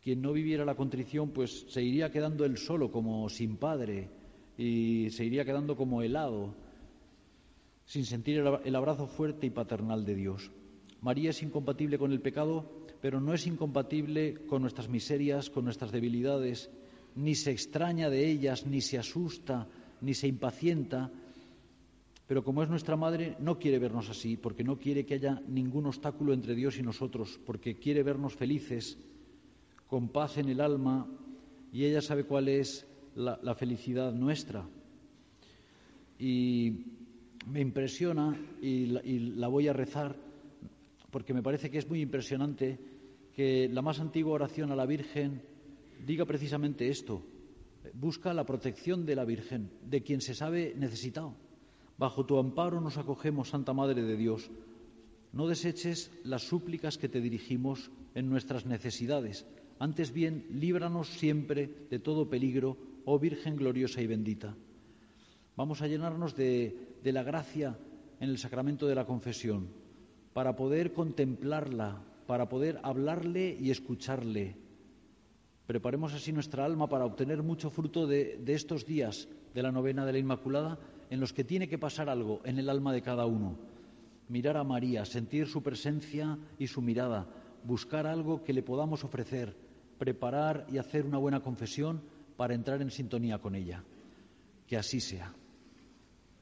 Quien 0.04 0.20
no 0.20 0.32
viviera 0.32 0.64
la 0.64 0.76
contrición, 0.76 1.30
pues 1.30 1.64
se 1.68 1.82
iría 1.82 2.10
quedando 2.10 2.44
él 2.44 2.58
solo, 2.58 2.92
como 2.92 3.28
sin 3.30 3.56
padre, 3.56 4.10
y 4.58 5.08
se 5.10 5.24
iría 5.24 5.44
quedando 5.44 5.76
como 5.76 6.02
helado, 6.02 6.54
sin 7.86 8.04
sentir 8.04 8.44
el 8.64 8.76
abrazo 8.76 9.06
fuerte 9.06 9.46
y 9.46 9.50
paternal 9.50 10.04
de 10.04 10.14
Dios. 10.14 10.50
María 11.00 11.30
es 11.30 11.42
incompatible 11.42 11.98
con 11.98 12.12
el 12.12 12.20
pecado, 12.20 12.70
pero 13.00 13.18
no 13.18 13.32
es 13.32 13.46
incompatible 13.46 14.34
con 14.46 14.60
nuestras 14.60 14.88
miserias, 14.88 15.48
con 15.50 15.64
nuestras 15.64 15.90
debilidades 15.90 16.70
ni 17.16 17.34
se 17.34 17.50
extraña 17.52 18.10
de 18.10 18.28
ellas, 18.28 18.66
ni 18.66 18.80
se 18.80 18.98
asusta, 18.98 19.68
ni 20.00 20.14
se 20.14 20.28
impacienta, 20.28 21.10
pero 22.26 22.42
como 22.42 22.62
es 22.62 22.68
nuestra 22.68 22.96
madre, 22.96 23.36
no 23.38 23.58
quiere 23.58 23.78
vernos 23.78 24.08
así, 24.10 24.36
porque 24.36 24.64
no 24.64 24.78
quiere 24.78 25.04
que 25.04 25.14
haya 25.14 25.40
ningún 25.46 25.86
obstáculo 25.86 26.32
entre 26.32 26.54
Dios 26.54 26.78
y 26.78 26.82
nosotros, 26.82 27.38
porque 27.44 27.76
quiere 27.76 28.02
vernos 28.02 28.34
felices, 28.34 28.98
con 29.86 30.08
paz 30.08 30.38
en 30.38 30.48
el 30.48 30.60
alma, 30.60 31.06
y 31.72 31.84
ella 31.84 32.00
sabe 32.00 32.24
cuál 32.24 32.48
es 32.48 32.86
la, 33.14 33.54
felicidad 33.54 34.12
nuestra. 34.12 34.66
Y 36.18 36.86
me 37.46 37.60
impresiona, 37.60 38.36
y 38.60 38.86
la 38.86 39.48
voy 39.48 39.68
a 39.68 39.72
rezar, 39.72 40.16
porque 41.10 41.34
me 41.34 41.42
parece 41.42 41.70
que 41.70 41.78
es 41.78 41.88
muy 41.88 42.00
impresionante, 42.00 42.78
que 43.34 43.68
la 43.68 43.82
más 43.82 44.00
antigua 44.00 44.34
oración 44.34 44.70
a 44.70 44.76
la 44.76 44.86
Virgen 44.86 45.42
diga 46.06 46.24
precisamente 46.24 46.88
esto. 46.88 47.22
Busca 47.92 48.32
la 48.32 48.46
protección 48.46 49.04
de 49.04 49.16
la 49.16 49.24
Virgen, 49.24 49.70
de 49.84 50.02
quien 50.02 50.20
se 50.20 50.34
sabe 50.34 50.74
necesitado. 50.76 51.34
Bajo 51.98 52.24
tu 52.26 52.38
amparo 52.38 52.80
nos 52.80 52.96
acogemos, 52.96 53.50
Santa 53.50 53.72
Madre 53.72 54.02
de 54.02 54.16
Dios. 54.16 54.50
No 55.32 55.48
deseches 55.48 56.10
las 56.24 56.42
súplicas 56.42 56.98
que 56.98 57.08
te 57.08 57.20
dirigimos 57.20 57.90
en 58.14 58.28
nuestras 58.28 58.66
necesidades. 58.66 59.46
Antes 59.78 60.12
bien, 60.12 60.46
líbranos 60.50 61.08
siempre 61.08 61.70
de 61.90 61.98
todo 61.98 62.28
peligro, 62.28 62.76
oh 63.04 63.18
Virgen 63.18 63.56
gloriosa 63.56 64.00
y 64.00 64.06
bendita. 64.06 64.56
Vamos 65.56 65.82
a 65.82 65.86
llenarnos 65.86 66.34
de, 66.34 66.96
de 67.02 67.12
la 67.12 67.22
gracia 67.22 67.78
en 68.20 68.30
el 68.30 68.38
sacramento 68.38 68.86
de 68.86 68.94
la 68.94 69.04
confesión, 69.04 69.68
para 70.32 70.56
poder 70.56 70.92
contemplarla, 70.92 72.02
para 72.26 72.48
poder 72.48 72.80
hablarle 72.82 73.56
y 73.60 73.70
escucharle, 73.70 74.56
Preparemos 75.66 76.12
así 76.12 76.30
nuestra 76.30 76.64
alma 76.64 76.88
para 76.88 77.06
obtener 77.06 77.42
mucho 77.42 77.70
fruto 77.70 78.06
de, 78.06 78.42
estos 78.46 78.84
días 78.84 79.28
de 79.54 79.62
la 79.62 79.72
novena 79.72 80.04
de 80.04 80.12
la 80.12 80.18
Inmaculada 80.18 80.78
en 81.08 81.20
los 81.20 81.32
que 81.32 81.44
tiene 81.44 81.68
que 81.68 81.78
pasar 81.78 82.10
algo 82.10 82.42
en 82.44 82.58
el 82.58 82.68
alma 82.68 82.92
de 82.92 83.00
cada 83.00 83.24
uno. 83.24 83.56
Mirar 84.28 84.58
a 84.58 84.64
María, 84.64 85.06
sentir 85.06 85.46
su 85.46 85.62
presencia 85.62 86.38
y 86.58 86.66
su 86.66 86.82
mirada, 86.82 87.26
buscar 87.64 88.06
algo 88.06 88.44
que 88.44 88.52
le 88.52 88.62
podamos 88.62 89.04
ofrecer, 89.04 89.56
preparar 89.98 90.66
y 90.70 90.78
hacer 90.78 91.04
una 91.04 91.18
buena 91.18 91.40
confesión 91.40 92.02
para 92.36 92.54
entrar 92.54 92.82
en 92.82 92.90
sintonía 92.90 93.38
con 93.38 93.54
ella. 93.54 93.82
Que 94.66 94.76
así 94.76 95.00
sea. 95.00 95.34